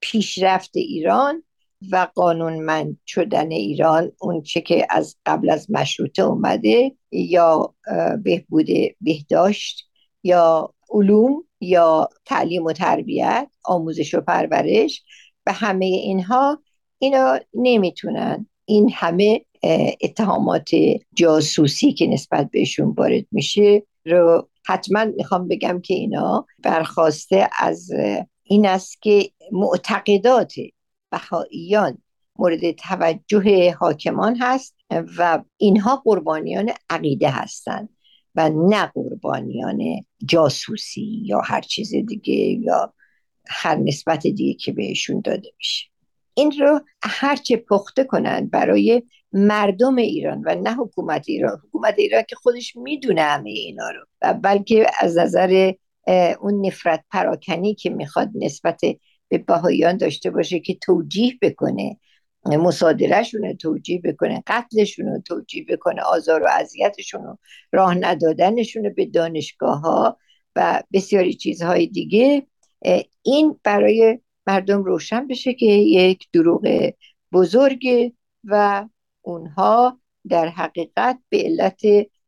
پیشرفت 0.00 0.76
ایران 0.76 1.42
و 1.90 2.06
قانونمند 2.14 2.98
شدن 3.06 3.50
ایران 3.50 4.12
اون 4.20 4.42
چه 4.42 4.60
که 4.60 4.86
از 4.90 5.16
قبل 5.26 5.50
از 5.50 5.70
مشروطه 5.70 6.22
اومده 6.22 6.92
یا 7.12 7.74
بهبود 8.22 8.66
بهداشت 9.00 9.88
یا 10.22 10.74
علوم 10.90 11.44
یا 11.64 12.08
تعلیم 12.24 12.64
و 12.64 12.72
تربیت 12.72 13.50
آموزش 13.64 14.14
و 14.14 14.20
پرورش 14.20 15.02
و 15.46 15.52
همه 15.52 15.84
اینها 15.84 16.62
اینا 16.98 17.38
نمی‌تونن. 17.54 18.46
این 18.64 18.90
همه 18.94 19.44
اتهامات 20.00 20.70
جاسوسی 21.14 21.92
که 21.92 22.06
نسبت 22.06 22.50
بهشون 22.50 22.94
وارد 22.98 23.26
میشه 23.32 23.82
رو 24.04 24.48
حتما 24.66 25.04
می‌خوام 25.04 25.48
بگم 25.48 25.80
که 25.80 25.94
اینا 25.94 26.46
برخواسته 26.58 27.48
از 27.58 27.90
این 28.42 28.66
است 28.66 29.02
که 29.02 29.30
معتقدات 29.52 30.52
بهاییان 31.10 31.98
مورد 32.38 32.70
توجه 32.70 33.72
حاکمان 33.72 34.36
هست 34.40 34.76
و 35.18 35.42
اینها 35.56 36.02
قربانیان 36.04 36.70
عقیده 36.90 37.30
هستند. 37.30 37.93
و 38.34 38.50
نه 38.50 38.86
قربانیان 38.86 39.78
جاسوسی 40.24 41.22
یا 41.24 41.40
هر 41.40 41.60
چیز 41.60 41.90
دیگه 41.90 42.34
یا 42.34 42.94
هر 43.46 43.74
نسبت 43.74 44.26
دیگه 44.26 44.54
که 44.54 44.72
بهشون 44.72 45.20
داده 45.20 45.50
میشه. 45.58 45.86
این 46.34 46.52
رو 46.60 46.80
هرچه 47.02 47.56
پخته 47.56 48.04
کنند 48.04 48.50
برای 48.50 49.02
مردم 49.32 49.96
ایران 49.96 50.42
و 50.46 50.54
نه 50.54 50.74
حکومت 50.74 51.24
ایران. 51.28 51.58
حکومت 51.64 51.94
ایران 51.98 52.22
که 52.28 52.36
خودش 52.36 52.76
می‌دونه 52.76 53.22
همه 53.22 53.50
اینا 53.50 53.90
رو 53.90 54.06
و 54.22 54.34
بلکه 54.34 54.86
از 55.00 55.18
نظر 55.18 55.72
اون 56.40 56.66
نفرت 56.66 57.04
پراکنی 57.10 57.74
که 57.74 57.90
می‌خواد 57.90 58.30
نسبت 58.34 58.80
به 59.28 59.38
بهاییان 59.38 59.96
داشته 59.96 60.30
باشه 60.30 60.60
که 60.60 60.74
توجیه 60.74 61.38
بکنه 61.42 61.98
مصادرهشون 62.46 63.42
رو 63.42 63.52
توجیه 63.52 64.00
بکنه 64.00 64.42
قتلشون 64.46 65.06
رو 65.06 65.20
توجیه 65.20 65.64
بکنه 65.68 66.02
آزار 66.02 66.42
و 66.42 66.46
اذیتشون 66.60 67.24
رو 67.24 67.38
راه 67.72 67.94
ندادنشون 67.94 68.94
به 68.96 69.06
دانشگاه 69.06 69.80
ها 69.80 70.18
و 70.56 70.82
بسیاری 70.92 71.34
چیزهای 71.34 71.86
دیگه. 71.86 72.46
این 73.22 73.60
برای 73.64 74.18
مردم 74.46 74.84
روشن 74.84 75.26
بشه 75.26 75.54
که 75.54 75.66
یک 75.66 76.28
دروغ 76.32 76.92
بزرگ 77.32 78.12
و 78.44 78.88
اونها 79.22 80.00
در 80.28 80.48
حقیقت 80.48 81.18
به 81.28 81.42
علت 81.42 81.80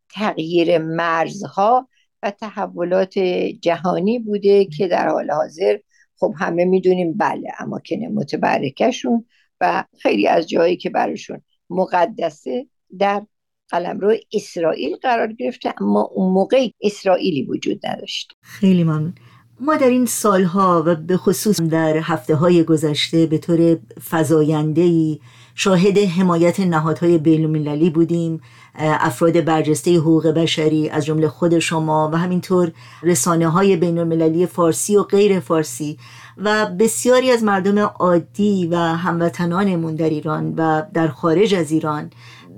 تغییر 0.08 0.78
مرزها 0.78 1.88
و 2.22 2.30
تحولات 2.30 3.18
جهانی 3.60 4.18
بوده 4.18 4.64
که 4.64 4.88
در 4.88 5.08
حال 5.08 5.30
حاضر 5.30 5.78
خب 6.18 6.34
همه 6.38 6.64
می‌دونیم 6.64 7.16
بله 7.16 7.48
اماکن 7.58 7.96
متبرکشون 7.96 9.24
و 9.60 9.84
خیلی 10.02 10.28
از 10.28 10.48
جایی 10.48 10.76
که 10.76 10.90
براشون 10.90 11.42
مقدسه 11.70 12.66
در 12.98 13.26
قلمرو 13.68 14.14
اسرائیل 14.32 14.96
قرار 14.96 15.32
گرفته 15.32 15.74
اما 15.82 16.10
اون 16.14 16.32
موقع 16.32 16.68
اسرائیلی 16.80 17.42
وجود 17.42 17.86
نداشت. 17.86 18.32
خیلی 18.42 18.84
ممنون. 18.84 19.14
ما 19.60 19.76
در 19.76 19.88
این 19.88 20.06
سالها 20.06 20.82
و 20.86 20.94
به 20.94 21.16
خصوص 21.16 21.60
در 21.60 21.96
هفته 21.96 22.34
های 22.34 22.64
گذشته 22.64 23.26
به 23.26 23.38
طور 23.38 23.78
فضایندهی 24.10 25.20
شاهد 25.54 25.98
حمایت 25.98 26.60
نهادهای 26.60 27.18
بینالمللی 27.18 27.90
بودیم. 27.90 28.40
افراد 28.78 29.44
برجسته 29.44 29.96
حقوق 29.96 30.26
بشری 30.26 30.88
از 30.88 31.04
جمله 31.04 31.28
خود 31.28 31.58
شما 31.58 32.10
و 32.12 32.16
همینطور 32.16 32.72
رسانه 33.02 33.48
های 33.48 33.76
بین 33.76 34.46
فارسی 34.46 34.96
و 34.96 35.02
غیر 35.02 35.40
فارسی 35.40 35.98
و 36.36 36.66
بسیاری 36.66 37.30
از 37.30 37.44
مردم 37.44 37.78
عادی 37.78 38.66
و 38.66 38.76
هموطنانمون 38.76 39.94
در 39.94 40.08
ایران 40.08 40.54
و 40.56 40.82
در 40.94 41.08
خارج 41.08 41.54
از 41.54 41.70
ایران 41.70 42.10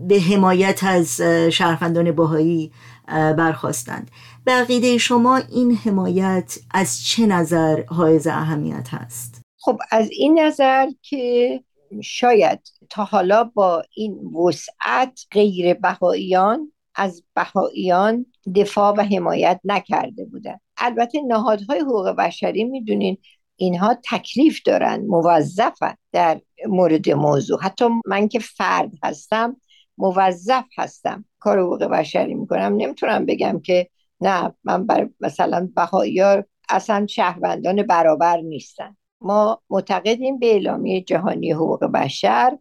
به 0.08 0.20
حمایت 0.20 0.84
از 0.84 1.20
شهروندان 1.52 2.12
باهایی 2.12 2.72
برخواستند 3.08 4.10
به 4.44 4.52
عقیده 4.52 4.98
شما 4.98 5.36
این 5.36 5.74
حمایت 5.74 6.58
از 6.70 7.04
چه 7.04 7.26
نظر 7.26 7.84
حائز 7.88 8.26
اهمیت 8.26 8.88
هست؟ 8.90 9.42
خب 9.60 9.78
از 9.90 10.08
این 10.10 10.40
نظر 10.40 10.86
که 11.02 11.60
شاید 12.02 12.60
تا 12.90 13.04
حالا 13.04 13.44
با 13.44 13.82
این 13.94 14.20
وسعت 14.46 15.20
غیر 15.30 15.74
بهاییان 15.74 16.72
از 16.94 17.22
بهاییان 17.34 18.26
دفاع 18.54 18.94
و 18.98 19.02
حمایت 19.02 19.60
نکرده 19.64 20.24
بودن 20.24 20.58
البته 20.76 21.20
نهادهای 21.26 21.78
حقوق 21.80 22.08
بشری 22.08 22.64
می‌دونین 22.64 23.18
اینها 23.60 23.96
تکلیف 24.10 24.62
دارن 24.64 25.06
موظفن 25.06 25.94
در 26.12 26.40
مورد 26.66 27.10
موضوع. 27.10 27.62
حتی 27.62 27.84
من 28.06 28.28
که 28.28 28.38
فرد 28.38 28.92
هستم 29.02 29.56
موظف 29.98 30.64
هستم. 30.78 31.24
کار 31.38 31.60
حقوق 31.60 31.84
بشری 31.84 32.34
می‌کنم. 32.34 32.76
نمی‌تونم 32.76 33.26
بگم 33.26 33.60
که 33.60 33.88
نه 34.20 34.54
من 34.64 34.86
بر 34.86 35.08
مثلا 35.20 35.68
بهاییار 35.76 36.44
اصلا 36.68 37.06
شهروندان 37.06 37.82
برابر 37.82 38.40
نیستن. 38.40 38.96
ما 39.20 39.62
معتقدیم 39.70 40.38
به 40.38 40.46
اعلامیه 40.46 41.00
جهانی 41.00 41.52
حقوق 41.52 41.84
بشر 41.84 42.58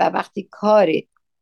و 0.00 0.08
وقتی 0.08 0.48
کار 0.50 0.88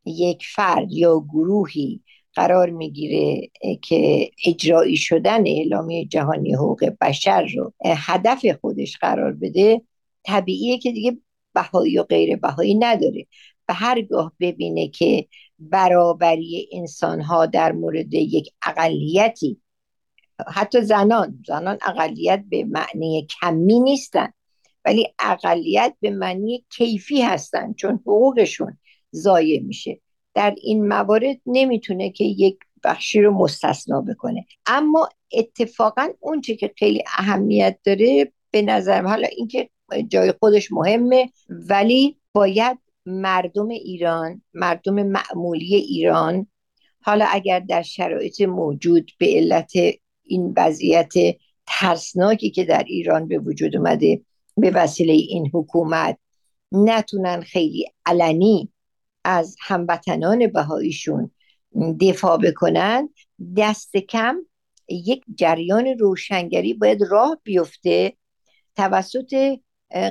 یک 0.04 0.46
فرد 0.54 0.92
یا 0.92 1.20
گروهی 1.20 2.02
قرار 2.34 2.70
می‌گیره 2.70 3.50
که 3.82 4.30
اجرایی 4.46 4.96
شدن 4.96 5.46
اعلامیه 5.46 6.04
جهانی 6.04 6.54
حقوق 6.54 6.84
بشر 7.00 7.46
رو 7.54 7.72
هدف 7.84 8.46
خودش 8.60 8.98
قرار 8.98 9.32
بده 9.32 9.82
طبیعیه 10.24 10.78
که 10.78 10.92
دیگه 10.92 11.18
بهایی 11.54 11.98
و 11.98 12.02
غیر 12.02 12.36
بهایی 12.36 12.74
نداره. 12.74 13.26
و 13.68 13.74
هرگاه 13.74 14.32
ببینه 14.40 14.88
که 14.88 15.28
برابری 15.58 16.68
انسان 16.72 17.20
ها 17.20 17.46
در 17.46 17.72
مورد 17.72 18.14
یک 18.14 18.52
اقلیتی 18.66 19.60
حتی 20.46 20.80
زنان 20.80 21.42
زنان 21.46 21.78
اقلیت 21.86 22.44
به 22.48 22.64
معنی 22.64 23.26
کمی 23.40 23.80
نیستن 23.80 24.32
ولی 24.84 25.14
اقلیت 25.18 25.94
به 26.00 26.10
معنی 26.10 26.64
کیفی 26.70 27.22
هستن 27.22 27.72
چون 27.72 27.94
حقوقشون 27.94 28.78
ضایع 29.14 29.60
میشه. 29.60 30.00
در 30.35 30.54
این 30.62 30.88
موارد 30.88 31.37
نمی‌تونه 31.46 32.10
که 32.10 32.24
یک 32.24 32.58
بخشی 32.85 33.22
رو 33.22 33.35
مستثنا 33.35 34.00
بکنه. 34.00 34.46
اما 34.66 35.08
اتفاقا 35.33 36.08
اونچه 36.20 36.56
که 36.56 36.72
خیلی 36.78 37.02
اهمیت 37.18 37.78
داره 37.85 38.33
به 38.50 38.62
نظرم 38.62 39.08
حالا 39.08 39.28
اینکه 39.37 39.70
جای 40.08 40.33
خودش 40.40 40.72
مهمه 40.72 41.30
ولی 41.48 42.16
باید 42.33 42.78
مردم 43.06 43.68
ایران 43.68 44.42
مردم 44.54 45.02
معمولی 45.02 45.74
ایران 45.74 46.46
حالا 47.02 47.26
اگر 47.28 47.60
در 47.60 47.83
شرایط 47.83 48.40
موجود 48.40 49.10
به 49.18 49.26
علت 49.26 49.72
این 50.22 50.54
وضعیت 50.56 51.12
ترسناکی 51.66 52.50
که 52.50 52.64
در 52.64 52.85
ایران 52.87 53.28
به 53.28 53.38
وجود 53.38 53.76
اومده 53.76 54.20
به 54.56 54.70
وسیله 54.70 55.12
این 55.12 55.50
حکومت 55.54 56.18
نتونن 56.72 57.40
خیلی 57.40 57.87
علنی 58.06 58.71
از 59.25 59.56
هموطنان 59.60 60.46
بهاییشون 60.46 61.31
دفاع 62.00 62.37
بکنن 62.37 63.08
دست 63.56 63.96
کم 63.96 64.37
یک 64.88 65.25
جریان 65.35 65.87
روشنگری 65.87 66.75
باید 66.75 67.02
راه 67.10 67.38
بیفته 67.44 68.16
توسط 68.77 69.58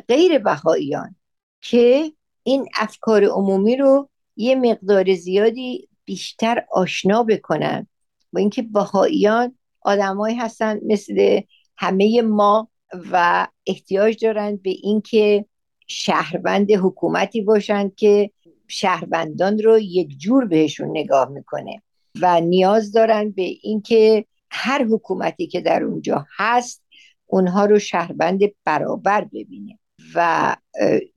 غیر 0.07 0.37
بهاییان 0.37 1.15
که 1.61 2.11
این 2.43 2.67
افکار 2.79 3.23
عمومی 3.23 3.75
رو 3.75 4.09
یه 4.35 4.55
مقدار 4.55 5.15
زیادی 5.15 5.89
بیشتر 6.05 6.65
آشنا 6.71 7.23
بکنن. 7.23 7.87
با 8.33 8.39
اینکه 8.39 8.61
بهاییان 8.61 9.57
آدمایی 9.81 10.35
هستن 10.35 10.79
مثل 10.87 11.41
همه 11.77 12.21
ما 12.21 12.69
و 13.11 13.47
احتیاج 13.67 14.25
دارن 14.25 14.55
به 14.55 14.69
اینکه 14.69 15.45
شهروند 15.87 16.71
حکومتی 16.71 17.41
باشن 17.41 17.91
که 17.95 18.31
شهروندان 18.71 19.59
رو 19.59 19.79
یک 19.79 20.17
جور 20.17 20.45
بهشون 20.45 20.89
نگاه 20.89 21.29
می‌کنه 21.29 21.81
و 22.21 22.41
نیاز 22.41 22.91
دارن 22.91 23.31
به 23.31 23.41
اینکه 23.61 24.25
هر 24.51 24.83
حکومتی 24.83 25.47
که 25.47 25.61
در 25.61 25.83
اونجا 25.83 26.25
هست 26.37 26.83
اونها 27.25 27.65
رو 27.65 27.79
شهروند 27.79 28.39
برابر 28.65 29.23
ببینه 29.23 29.79
و 30.15 30.55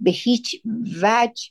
به 0.00 0.10
هیچ 0.10 0.62
وجه 1.02 1.44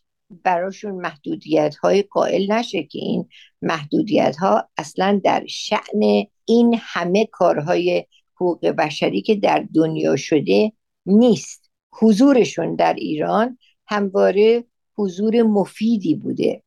براشون 0.43 0.95
محدودیت 0.95 1.75
های 1.75 2.01
قائل 2.01 2.51
نشه 2.51 2.83
که 2.83 2.99
این 2.99 3.29
محدودیت 3.61 4.35
ها 4.35 4.69
اصلا 4.77 5.21
در 5.23 5.43
شعن 5.47 6.25
این 6.45 6.79
همه 6.79 7.25
کارهای 7.25 8.05
حقوق 8.35 8.67
بشری 8.67 9.21
که 9.21 9.35
در 9.35 9.65
دنیا 9.75 10.15
شده 10.15 10.71
نیست. 11.05 11.71
حضورشون 11.91 12.75
در 12.75 12.93
ایران 12.93 13.57
همواره 13.87 14.63
حضور 14.95 15.41
مفیدی 15.41 16.15
بوده 16.15 16.63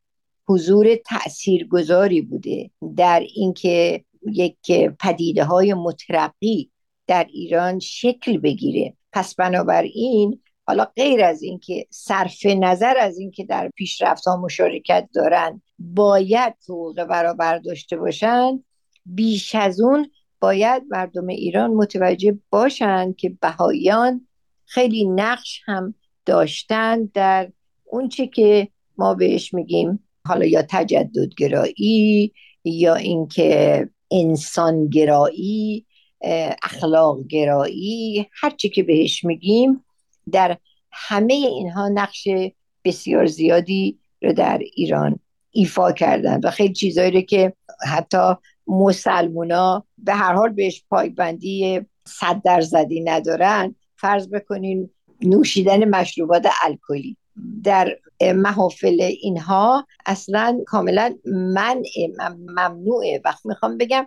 حضور 0.48 0.96
تاثیرگذاری 0.96 2.20
بوده 2.20 2.70
در 2.96 3.20
اینکه 3.34 4.04
یک 4.32 4.72
پدیده 5.00 5.44
های 5.44 5.74
مترقی 5.74 6.70
در 7.06 7.26
ایران 7.30 7.78
شکل 7.78 8.38
بگیره. 8.38 8.94
پس 9.12 9.34
بنابراین 9.34 10.40
حالا 10.66 10.84
غیر 10.84 11.24
از 11.24 11.42
اینکه 11.42 11.86
صرف 11.90 12.46
نظر 12.46 12.94
از 13.00 13.18
اینکه 13.18 13.44
در 13.44 13.68
پیشرفت 13.68 14.26
ها 14.26 14.36
مشارکت 14.36 15.08
دارن 15.14 15.62
باید 15.78 16.54
حقوق 16.64 17.04
برابر 17.04 17.58
داشته 17.58 17.96
باشن 17.96 18.64
بیش 19.06 19.54
از 19.54 19.80
اون 19.80 20.10
باید 20.40 20.82
مردم 20.90 21.26
ایران 21.26 21.70
متوجه 21.70 22.38
باشند 22.50 23.16
که 23.16 23.36
بهاییان 23.40 24.26
خیلی 24.64 25.04
نقش 25.04 25.62
هم 25.66 25.94
داشتن 26.26 27.04
در 27.14 27.52
اونچه 27.96 28.26
که 28.26 28.68
ما 28.98 29.14
بهش 29.14 29.54
میگیم 29.54 30.08
حالا 30.26 30.46
یا 30.46 30.62
تجددگرایی 30.62 32.32
یا 32.64 32.94
اینکه 32.94 33.88
انسانگرایی 34.10 35.86
اخلاق 36.62 37.26
گرایی 37.26 38.26
هرچی 38.32 38.68
که 38.68 38.82
بهش 38.82 39.24
میگیم 39.24 39.84
در 40.32 40.56
همه 40.92 41.34
اینها 41.34 41.88
نقش 41.88 42.28
بسیار 42.84 43.26
زیادی 43.26 43.98
رو 44.22 44.32
در 44.32 44.58
ایران 44.74 45.18
ایفا 45.50 45.92
کردن 45.92 46.40
و 46.44 46.50
خیلی 46.50 46.72
چیزایی 46.72 47.10
رو 47.10 47.20
که 47.20 47.52
حتی 47.88 48.34
مسلمونا 48.66 49.84
به 49.98 50.14
هر 50.14 50.32
حال 50.32 50.48
بهش 50.48 50.84
پایبندی 50.90 51.80
صد 52.04 52.42
درصدی 52.44 53.00
ندارن. 53.00 53.74
فرض 53.96 54.28
بکنین 54.28 54.90
نوشیدن 55.22 55.88
مشروبات 55.88 56.46
الکلی. 56.64 57.16
در 57.64 57.98
محافل 58.34 59.00
اینها 59.00 59.86
اصلا 60.06 60.60
کاملا 60.66 61.16
من 61.26 61.82
ممنوعه. 62.48 63.20
وقت 63.24 63.46
می‌خوام 63.46 63.78
بگم 63.78 64.06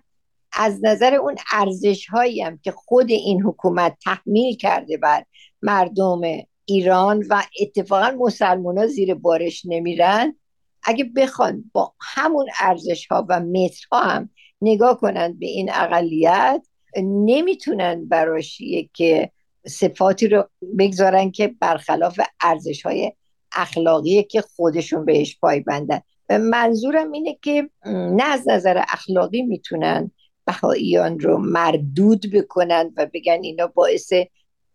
از 0.52 0.80
نظر 0.84 1.16
اون 1.16 1.36
ارزش 1.52 2.08
هایی 2.08 2.42
هم 2.42 2.58
که 2.58 2.72
خود 2.72 3.12
این 3.12 3.42
حکومت 3.42 3.98
تحمیل 4.04 4.56
کرده 4.56 4.98
بر 4.98 5.24
مردم 5.62 6.22
ایران 6.66 7.26
و 7.30 7.44
اتفاقا 7.62 8.12
مسلمان 8.18 8.78
ها 8.78 8.88
زیر 8.88 9.14
بارش 9.14 9.66
نمیرن 9.66 10.36
اگه 10.84 11.04
بخوان 11.04 11.72
با 11.74 11.94
همون 12.00 12.48
ارزش 12.60 13.08
ها 13.08 13.26
و 13.30 13.40
مترها 13.40 14.02
هم 14.02 14.30
نگاه 14.62 15.00
کنند 15.00 15.40
به 15.40 15.46
این 15.46 15.70
اقلیت 15.74 16.68
نمی‌تونن 17.04 18.06
براش 18.06 18.62
که 18.94 19.32
صفاتی 19.68 20.28
رو 20.28 20.50
بگذارن 20.80 21.32
که 21.32 21.56
برخلاف 21.60 22.20
ارزش 22.42 22.86
های 22.86 23.12
اخلاقی 23.56 24.24
که 24.24 24.42
خودشون 24.42 25.06
بهش 25.06 25.38
پایبندن 25.40 26.00
منظورم 26.30 27.12
اینه 27.12 27.38
که 27.42 27.70
نه 27.86 28.24
از 28.24 28.48
نظر 28.48 28.84
اخلاقی 28.88 29.42
می‌تونن 29.42 30.12
بهاییان 30.46 31.20
رو 31.20 31.38
مردود 31.38 32.26
بکنن 32.34 32.94
و 32.98 33.08
بگن 33.14 33.40
اینا 33.44 33.68
باعث 33.68 34.14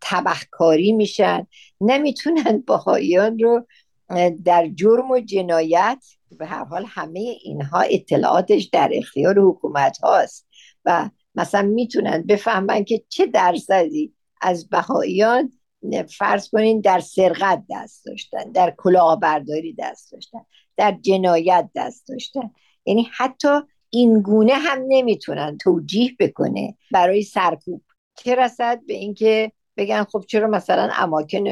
تبهکاری 0.01 0.91
میشن. 0.91 1.47
نمی‌تونن 1.81 2.63
بهاییان 2.67 3.39
رو 3.39 3.65
در 4.45 4.67
جرم 4.67 5.11
و 5.11 5.19
جنایت 5.19 6.03
به 6.37 6.45
هر 6.45 6.63
حال 6.63 6.85
همه 6.87 7.19
اینها 7.19 7.79
اطلاعاتش 7.79 8.63
در 8.63 8.89
اختیار 8.93 9.39
حکومت 9.39 9.97
هاست. 9.97 10.47
و 10.85 11.09
مثلا 11.35 11.61
می‌تونن 11.61 12.21
بفهمن 12.21 12.83
که 12.83 13.03
چه 13.09 13.25
درصدی 13.25 14.13
از 14.41 14.69
بهاییان 14.69 15.51
فرض 16.17 16.49
کنین 16.49 16.81
در 16.81 16.99
سرقت 16.99 17.63
دست 17.69 18.05
داشتن 18.05 18.51
در 18.51 18.73
کلاهبرداری 18.77 19.75
دست 19.79 20.11
داشتن 20.11 20.39
در 20.77 20.97
جنایت 21.01 21.69
دست 21.75 22.07
داشتن. 22.07 22.51
یعنی 22.85 23.09
حتی 23.17 23.59
این 23.89 24.21
گونه 24.21 24.53
هم 24.53 24.83
نمی‌تونن 24.87 25.57
توجیه 25.57 26.11
بکنه 26.19 26.77
برای 26.91 27.23
سرکوب. 27.23 27.81
چه 28.17 28.35
رسد 28.35 28.81
به 28.87 28.93
اینکه 28.93 29.51
بگن 29.77 30.03
خب 30.03 30.23
چرا 30.27 30.47
مثلا 30.47 30.89
اماکن 30.97 31.43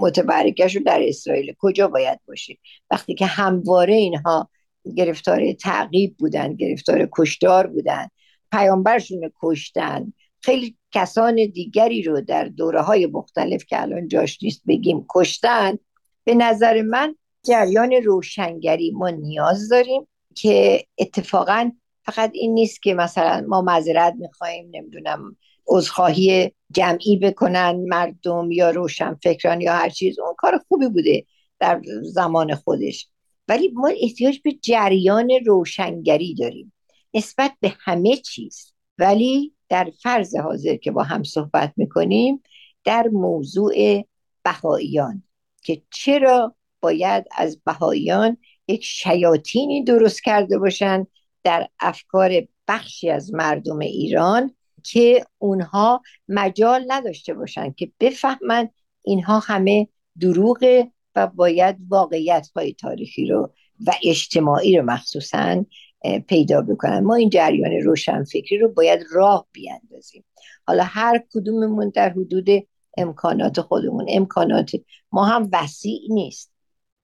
متبرکش 0.00 0.76
رو 0.76 0.82
در 0.82 1.00
اسرائیل 1.02 1.54
کجا 1.58 1.88
باید 1.88 2.20
باشه؟ 2.28 2.58
وقتی 2.90 3.14
که 3.14 3.26
همواره 3.26 3.94
اینها 3.94 4.50
گرفتار 4.96 5.52
تعقیب 5.52 6.16
بودن 6.18 6.54
گرفتار 6.54 7.08
کشتار 7.12 7.66
بودن 7.66 8.08
پیامبرشون 8.52 9.32
کشتن 9.42 10.12
خیلی 10.40 10.76
کسان 10.92 11.34
دیگری 11.34 12.02
رو 12.02 12.20
در 12.20 12.44
دوره 12.44 12.80
های 12.80 13.06
مختلف 13.06 13.64
که 13.64 13.82
الان 13.82 14.08
جاش 14.08 14.42
نیست 14.42 14.62
بگیم 14.68 15.06
کشتن 15.14 15.78
به 16.24 16.34
نظر 16.34 16.82
من 16.82 17.14
جریان 17.42 17.92
روشنگری 17.92 18.90
ما 18.90 19.10
نیاز 19.10 19.68
داریم 19.68 20.08
که 20.34 20.84
اتفاقا 20.98 21.70
فقط 22.04 22.30
این 22.34 22.54
نیست 22.54 22.82
که 22.82 22.94
مثلا 22.94 23.44
ما 23.48 23.62
معذرت 23.62 24.14
می‌خواهیم 24.18 24.70
نمی‌دونم 24.72 25.36
عذرخواهی 25.66 26.52
جمعی 26.70 27.16
بکنن 27.16 27.84
مردم 27.88 28.50
یا 28.50 28.70
روشن 28.70 29.14
فکران 29.22 29.60
یا 29.60 29.72
هر 29.72 29.88
چیز 29.88 30.18
اون 30.18 30.34
کار 30.38 30.60
خوبی 30.68 30.88
بوده 30.88 31.24
در 31.60 31.82
زمان 32.02 32.54
خودش. 32.54 33.08
ولی 33.48 33.68
ما 33.68 33.90
احتیاج 34.02 34.38
به 34.44 34.52
جریان 34.52 35.30
روشنگری 35.46 36.34
داریم. 36.34 36.72
نسبت 37.14 37.52
به 37.60 37.74
همه 37.80 38.16
چیز. 38.16 38.72
ولی 38.98 39.54
در 39.72 39.92
فرض 40.02 40.36
حاضر 40.36 40.76
که 40.76 40.90
با 40.90 41.02
هم 41.02 41.22
صحبت 41.22 41.72
می‌کنیم 41.76 42.42
در 42.84 43.08
موضوع 43.12 44.04
بهاییان 44.44 45.22
که 45.62 45.82
چرا 45.90 46.54
باید 46.80 47.24
از 47.36 47.60
بهاییان 47.64 48.36
یک 48.68 48.84
شیاطینی 48.84 49.84
درست 49.84 50.22
کرده 50.22 50.58
باشند 50.58 51.06
در 51.44 51.68
افکار 51.80 52.32
بخشی 52.68 53.10
از 53.10 53.34
مردم 53.34 53.78
ایران 53.78 54.54
که 54.82 55.24
اونها 55.38 56.02
مجال 56.28 56.84
نداشته 56.88 57.34
باشند 57.34 57.74
که 57.74 57.92
بفهمند 58.00 58.70
اینها 59.02 59.38
همه 59.38 59.88
دروغه 60.20 60.92
و 61.16 61.26
باید 61.26 61.76
واقعیت 61.88 62.48
های 62.56 62.74
تاریخی 62.74 63.26
رو 63.26 63.52
و 63.86 63.92
اجتماعی 64.04 64.76
رو 64.76 64.84
مخصوصا 64.84 65.64
پیدا 66.26 66.62
بکنن. 66.62 67.00
ما 67.00 67.14
این 67.14 67.30
جریان 67.30 67.72
روشنفکری 67.72 68.58
رو 68.58 68.68
باید 68.68 69.00
راه 69.10 69.46
بیاندازیم. 69.52 70.24
حالا 70.66 70.82
هر 70.86 71.24
کدوممون 71.32 71.92
در 71.94 72.08
حدود 72.08 72.48
امکانات 72.98 73.60
خودمون. 73.60 74.06
امکانات 74.08 74.70
ما 75.12 75.24
هم 75.24 75.48
وسیع 75.52 76.00
نیست. 76.10 76.52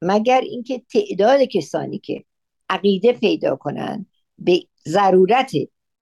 مگر 0.03 0.41
اینکه 0.41 0.83
تعداد 0.93 1.41
کسانی 1.43 1.99
که 1.99 2.25
عقیده 2.71 3.13
پیدا 3.13 3.57
کنن 3.57 4.07
به 4.39 4.63
ضرورت 4.89 5.53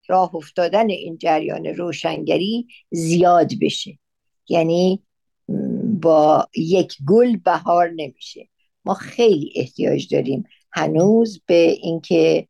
راه 0.07 0.35
افتادن 0.35 0.89
این 0.89 1.17
جریان 1.17 1.65
روشنگری 1.65 2.67
زیاد 2.91 3.51
بشه. 3.61 3.99
یعنی 4.49 5.03
با 6.01 6.47
یک 6.55 6.97
گل 7.07 7.37
بهار 7.37 7.89
نمیشه. 7.89 8.47
ما 8.85 8.93
خیلی 8.93 9.53
احتیاج 9.55 10.13
داریم 10.13 10.43
هنوز 10.71 11.41
به 11.45 11.77
اینکه 11.81 12.47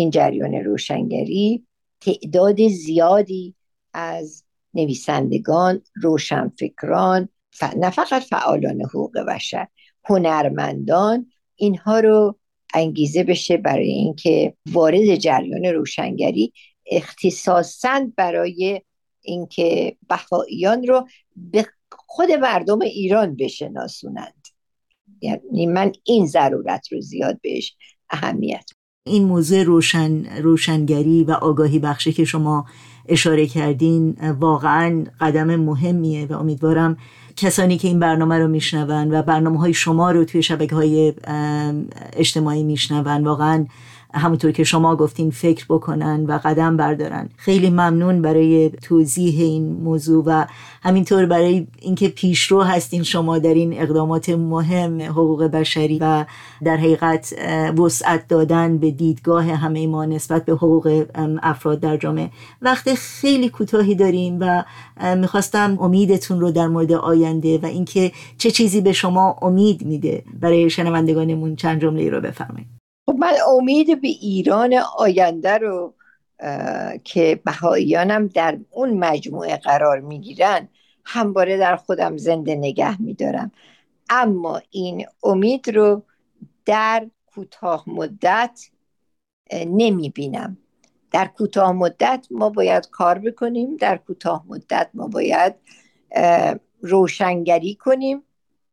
این 0.00 0.10
جریان 0.10 0.54
روشنگری 0.54 1.66
تعداد 2.00 2.68
زیادی 2.68 3.54
از 3.92 4.44
نویسندگان 4.74 5.82
روشنفکران 6.02 7.28
نه 7.76 7.90
فقط 7.90 8.22
فعالان 8.22 8.82
حقوق 8.82 9.18
بشر 9.18 9.68
هنرمندان 10.04 11.26
اینها 11.56 12.00
رو 12.00 12.38
انگیزه 12.74 13.24
بشه 13.24 13.56
برای 13.56 13.90
اینکه 13.90 14.54
وارد 14.66 15.16
جریان 15.16 15.64
روشنگری 15.64 16.52
اختصاصا 16.86 18.06
برای 18.16 18.82
اینکه 19.22 19.96
بهاییان 20.08 20.86
رو 20.86 21.08
به 21.36 21.66
خود 21.92 22.30
مردم 22.30 22.80
ایران 22.80 23.36
بشناسونند. 23.36 24.48
یعنی 25.20 25.66
من 25.66 25.92
این 26.04 26.26
ضرورت 26.26 26.92
رو 26.92 27.00
زیاد 27.00 27.40
بهش 27.40 27.76
اهمیت 28.10 28.70
این 29.04 29.24
موضوع 29.24 29.62
روشن 29.62 30.24
روشنگری 30.42 31.24
و 31.24 31.32
آگاهی 31.32 31.78
بخشی 31.78 32.12
که 32.12 32.24
شما 32.24 32.66
اشاره 33.08 33.46
کردین 33.46 34.16
واقعا 34.40 35.04
قدم 35.20 35.56
مهمیه 35.56 36.26
و 36.26 36.32
امیدوارم 36.32 36.96
کسانی 37.36 37.78
که 37.78 37.88
این 37.88 37.98
برنامه 37.98 38.38
رو 38.38 38.48
میشنون 38.48 39.14
و 39.14 39.22
برنامه 39.22 39.58
های 39.58 39.74
شما 39.74 40.10
رو 40.10 40.24
توی 40.24 40.42
شبکه 40.42 40.74
های 40.74 41.12
اجتماعی 42.12 42.62
میشنون 42.62 43.24
واقعا 43.24 43.66
همونطور 44.14 44.52
که 44.52 44.64
شما 44.64 44.96
گفتین 44.96 45.30
فکر 45.30 45.66
بکنن 45.68 46.26
و 46.26 46.38
قدم 46.44 46.76
بردارن. 46.76 47.28
خیلی 47.36 47.70
ممنون 47.70 48.22
برای 48.22 48.70
توضیح 48.70 49.44
این 49.44 49.72
موضوع 49.72 50.24
و 50.26 50.44
همینطور 50.82 51.26
برای 51.26 51.66
اینکه 51.80 52.08
پیشرو 52.08 52.62
هستین 52.62 53.02
شما 53.02 53.38
در 53.38 53.54
این 53.54 53.80
اقدامات 53.80 54.28
مهم 54.28 55.02
حقوق 55.02 55.44
بشری 55.44 55.98
و 55.98 56.24
در 56.64 56.76
حقیقت 56.76 57.34
وسعت 57.78 58.28
دادن 58.28 58.78
به 58.78 58.90
دیدگاه 58.90 59.44
همه 59.44 59.86
ما 59.86 60.04
نسبت 60.04 60.44
به 60.44 60.52
حقوق 60.52 61.06
افراد 61.42 61.80
در 61.80 61.96
جامعه. 61.96 62.30
وقت 62.62 62.94
خیلی 62.94 63.48
کوتاهی 63.48 63.94
داریم 63.94 64.38
و 64.40 64.64
می‌خواستم 65.16 65.78
امیدتون 65.80 66.40
رو 66.40 66.50
در 66.50 66.68
مورد 66.68 66.92
آینده 66.92 67.58
و 67.58 67.66
اینکه 67.66 68.12
چه 68.38 68.50
چیزی 68.50 68.80
به 68.80 68.92
شما 68.92 69.36
امید 69.42 69.84
میده 69.84 70.22
برای 70.40 70.70
شنوندگانمون 70.70 71.56
چند 71.56 71.80
جمله 71.80 72.10
رو 72.10 72.20
بفرمایید. 72.20 72.79
خب 73.06 73.16
من 73.18 73.32
امید 73.58 74.00
به 74.00 74.08
ایران 74.08 74.74
آینده 74.96 75.58
رو 75.58 75.94
که 77.04 77.40
بهاییانم 77.44 78.26
در 78.26 78.58
اون 78.70 78.90
مجموعه 78.90 79.56
قرار 79.56 80.00
می‌گیرن 80.00 80.68
همواره 81.04 81.56
در 81.56 81.76
خودم 81.76 82.16
زنده 82.16 82.54
نگه 82.54 83.02
میدارم. 83.02 83.52
اما 84.10 84.62
این 84.70 85.06
امید 85.22 85.70
رو 85.70 86.02
در 86.64 87.06
کوتاه 87.26 87.84
مدت 87.86 88.60
نمی 89.52 90.10
بینم 90.10 90.58
در 91.10 91.26
کوتاه 91.26 91.72
مدت 91.72 92.26
ما 92.30 92.50
باید 92.50 92.90
کار 92.90 93.18
بکنیم 93.18 93.76
در 93.76 93.96
کوتاه 93.96 94.44
مدت 94.48 94.90
ما 94.94 95.06
باید 95.06 95.54
روشنگری 96.82 97.74
کنیم. 97.74 98.22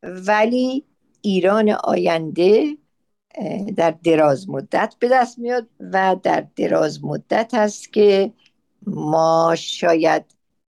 ولی 0.04 0.84
ایران 1.22 1.70
آینده 1.70 2.78
در 3.76 3.92
دراز 4.04 4.50
مدت 4.50 4.96
به 5.00 5.10
دست 5.10 5.40
میاد 5.40 5.68
و 5.80 6.16
در 6.24 6.48
دراز 6.56 7.04
مدت 7.04 7.54
هست 7.54 7.94
که 7.94 8.32
ما 8.88 9.56
شاید 9.58 10.26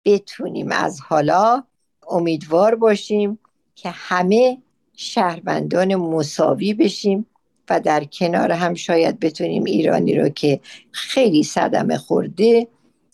بتونیم 0.05 0.73
از 0.73 1.01
حالا 1.01 1.62
امیدوار 2.09 2.75
باشیم 2.75 3.39
که 3.75 3.91
همه 3.91 4.59
شهروندان 4.97 5.95
مساوی 5.95 6.75
بشیم 6.75 7.27
و 7.71 7.81
در 7.81 8.05
کنار 8.05 8.53
هم 8.53 8.75
شاید 8.75 9.21
بتونیم 9.21 9.64
ایرانی 9.64 10.14
رو 10.14 10.29
که 10.29 10.61
خیلی 10.91 11.43
صدمه 11.43 11.99
خورده 11.99 12.69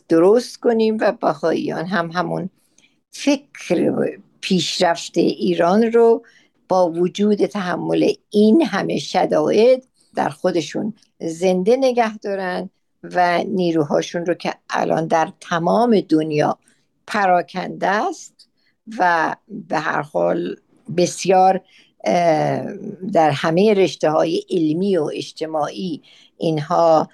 درست 0.09 0.61
کنیم 0.61 0.99
و 1.01 1.13
بخواهیان 1.13 1.87
هم 1.87 2.11
همون 2.11 2.51
فکر 3.11 4.19
پیشرفت 4.41 5.19
ایران 5.19 5.83
رو 5.83 6.23
با 6.73 6.91
وجود 6.91 7.47
تحمل 7.47 8.13
این 8.31 8.63
همه 8.63 8.99
شدائد 8.99 9.87
در 10.15 10.29
خودشون 10.29 10.95
زنده 11.21 11.77
نگه 11.77 12.19
دارن 12.19 12.71
و 13.03 13.45
نیروهاشون 13.45 14.27
رو 14.27 14.35
که 14.35 14.55
الان 14.71 15.07
در 15.07 15.33
تمام 15.41 16.01
دنیا 16.01 16.59
پراکنده 17.07 17.89
است 17.89 18.49
و 18.99 19.37
به 19.49 19.79
هر 19.79 20.03
حال 20.03 20.57
بسیار 20.97 21.61
در 23.13 23.31
همه 23.31 23.75
رشته 23.75 24.11
های 24.11 24.45
علمی 24.51 24.97
و 24.97 25.11
اجتماعی 25.15 26.03
اینها 26.39 27.09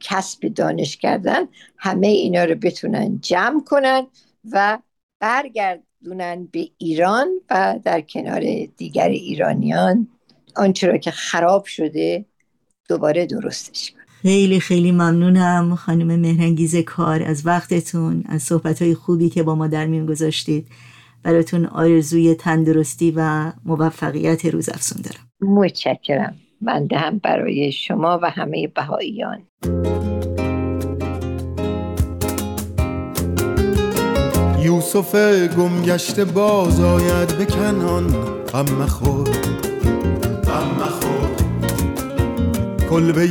کسب 0.00 0.48
دانش 0.48 0.96
کردن 0.96 1.48
همه 1.76 2.06
اینا 2.06 2.44
رو 2.44 2.54
بتونن 2.54 3.20
جمع 3.20 3.64
کنن 3.64 4.06
و 4.52 4.78
برگرد 5.20 5.87
دونن 6.04 6.48
به 6.52 6.68
ایران 6.78 7.28
و 7.50 7.78
در 7.84 8.00
کنار 8.00 8.42
دیگر 8.76 9.08
ایرانیان 9.08 10.08
آنچه 10.56 10.86
را 10.86 10.98
که 10.98 11.10
خراب 11.10 11.64
شده 11.64 12.24
دوباره 12.88 13.26
درستش 13.26 13.90
کنن. 13.90 14.02
خیلی 14.22 14.60
خیلی 14.60 14.92
ممنونم 14.92 15.74
خانم 15.74 16.20
مهرنگیز 16.20 16.76
کار 16.76 17.22
از 17.22 17.46
وقتتون 17.46 18.24
از 18.26 18.42
صحبت 18.42 18.94
خوبی 18.94 19.28
که 19.28 19.42
با 19.42 19.54
ما 19.54 19.66
در 19.66 19.86
میون 19.86 20.06
گذاشتید. 20.06 20.66
براتون 21.22 21.66
آرزوی 21.66 22.34
تندرستی 22.34 23.12
و 23.16 23.52
موفقیت 23.64 24.44
روز 24.44 24.68
افسون 24.68 25.02
دارم. 25.02 25.54
متشکرم. 25.54 26.34
من 26.60 26.88
هم 26.92 27.18
برای 27.18 27.72
شما 27.72 28.20
و 28.22 28.30
همه 28.30 28.66
بهاییان. 28.66 29.42
یوسف 34.94 35.14
گمگشته 35.56 36.24
باز 36.24 36.80
آید 36.80 37.38
به 37.38 37.44
کنان. 37.44 38.06
غم 38.52 38.74
مخور 38.74 39.28
غم 40.44 40.70
مخور. 40.80 41.30
کلبه 42.90 43.22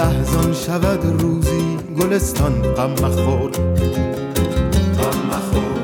احزان 0.00 0.54
شود 0.54 1.22
روزی 1.22 1.78
گلستان. 2.00 2.62
غم 2.62 2.90
مخور 2.90 3.50
غم 4.98 5.18
مخور. 5.28 5.78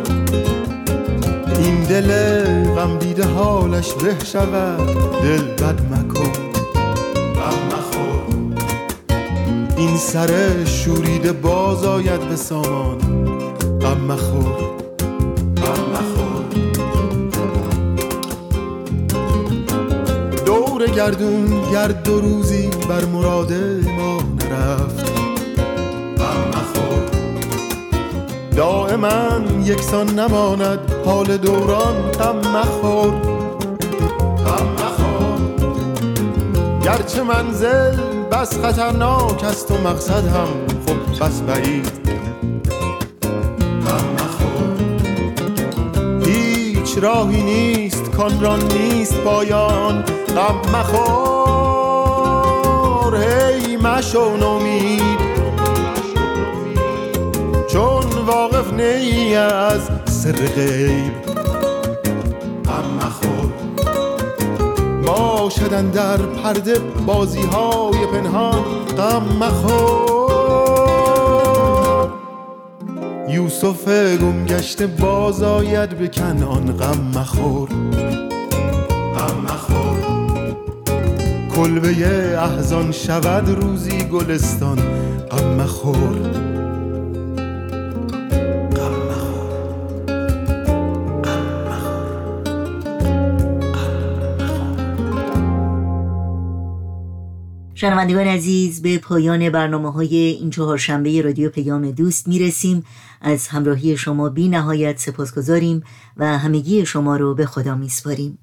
این 1.58 1.82
دل 1.82 2.10
غم 2.74 2.98
دیده 2.98 3.24
حالش 3.26 3.92
به 3.92 4.14
شود. 4.24 4.96
دل 5.22 5.42
بد 5.42 5.80
مکن. 5.92 6.32
غم 7.34 7.58
مخور. 7.66 8.22
این 9.76 9.96
سر 9.96 10.64
شوریده 10.64 11.32
باز 11.32 11.84
آید 11.84 12.20
به 12.28 12.36
سامان. 12.36 12.98
غم 13.80 14.00
مخور. 14.00 14.81
گردون 20.96 21.70
گرد 21.72 22.02
دو 22.02 22.20
روزی 22.20 22.70
بر 22.88 23.04
مراد 23.04 23.52
ما 23.98 24.18
نرفت. 24.18 25.12
دائما 28.56 29.40
یکسان 29.64 30.18
نماند 30.18 30.78
حال 31.04 31.36
دوران 31.36 32.10
غم 32.18 32.38
مخور. 32.38 33.12
گرچه 36.84 37.22
منزل 37.22 37.96
بس 38.32 38.58
خطرناک 38.58 39.44
است 39.44 39.70
و 39.70 39.74
مقصد 39.74 40.26
هم 40.26 40.48
خب 40.86 41.24
بس 41.24 41.40
بعید. 41.40 42.01
راهی 47.02 47.42
نیست 47.42 48.10
کان 48.10 48.62
نیست 48.72 49.20
پایان 49.20 50.02
غم 50.36 50.60
مخور 50.74 51.92
هی 53.16 53.76
مشو 53.76 54.36
نومید. 54.36 55.32
چون 57.68 58.04
واقف 58.26 58.72
نی 58.72 59.34
از 59.36 59.90
سر 60.04 60.32
غیب 60.32 61.12
غم 62.64 62.84
مخور. 62.96 63.52
باشدن 65.06 65.90
در 65.90 66.16
پرده 66.16 66.78
بازی 67.06 67.42
های 67.42 68.06
پنهان 68.06 68.64
غم 68.96 69.22
مخور. 69.40 70.21
یوسف 73.32 73.88
گم 74.18 74.46
گشته 74.46 74.86
باز 74.86 75.42
آید 75.42 75.98
به 75.98 76.08
کنان 76.08 76.72
غم 76.72 77.00
مخور. 77.14 77.68
کلبه 81.56 82.38
احزان 82.38 82.92
شود 82.92 83.48
روزی 83.48 83.98
گلستان 84.04 84.78
غم 85.30 85.48
مخور. 85.48 86.51
شنوندگان 97.82 98.26
عزیز 98.26 98.82
به 98.82 98.98
پایان 98.98 99.50
برنامه 99.50 99.92
های 99.92 100.16
این 100.16 100.50
چهارشنبه 100.50 101.22
رادیو 101.22 101.50
پیام 101.50 101.90
دوست 101.90 102.28
می‌رسیم. 102.28 102.84
از 103.20 103.48
همراهی 103.48 103.96
شما 103.96 104.28
بی 104.28 104.48
نهایت 104.48 104.98
سپاسگزاریم 104.98 105.82
و 106.16 106.38
همگی 106.38 106.86
شما 106.86 107.16
رو 107.16 107.34
به 107.34 107.46
خدا 107.46 107.74
میسپاریم. 107.74 108.38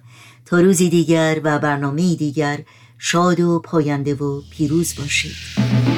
تا 0.46 0.62
روزی 0.62 0.90
دیگر 0.90 1.42
و 1.44 1.60
برنامه 1.60 2.16
دیگر 2.16 2.60
شاد 2.98 3.40
و 3.40 3.60
پاینده 3.60 4.16
و 4.16 4.42
پیروز 4.52 4.96
باشید. 4.98 5.89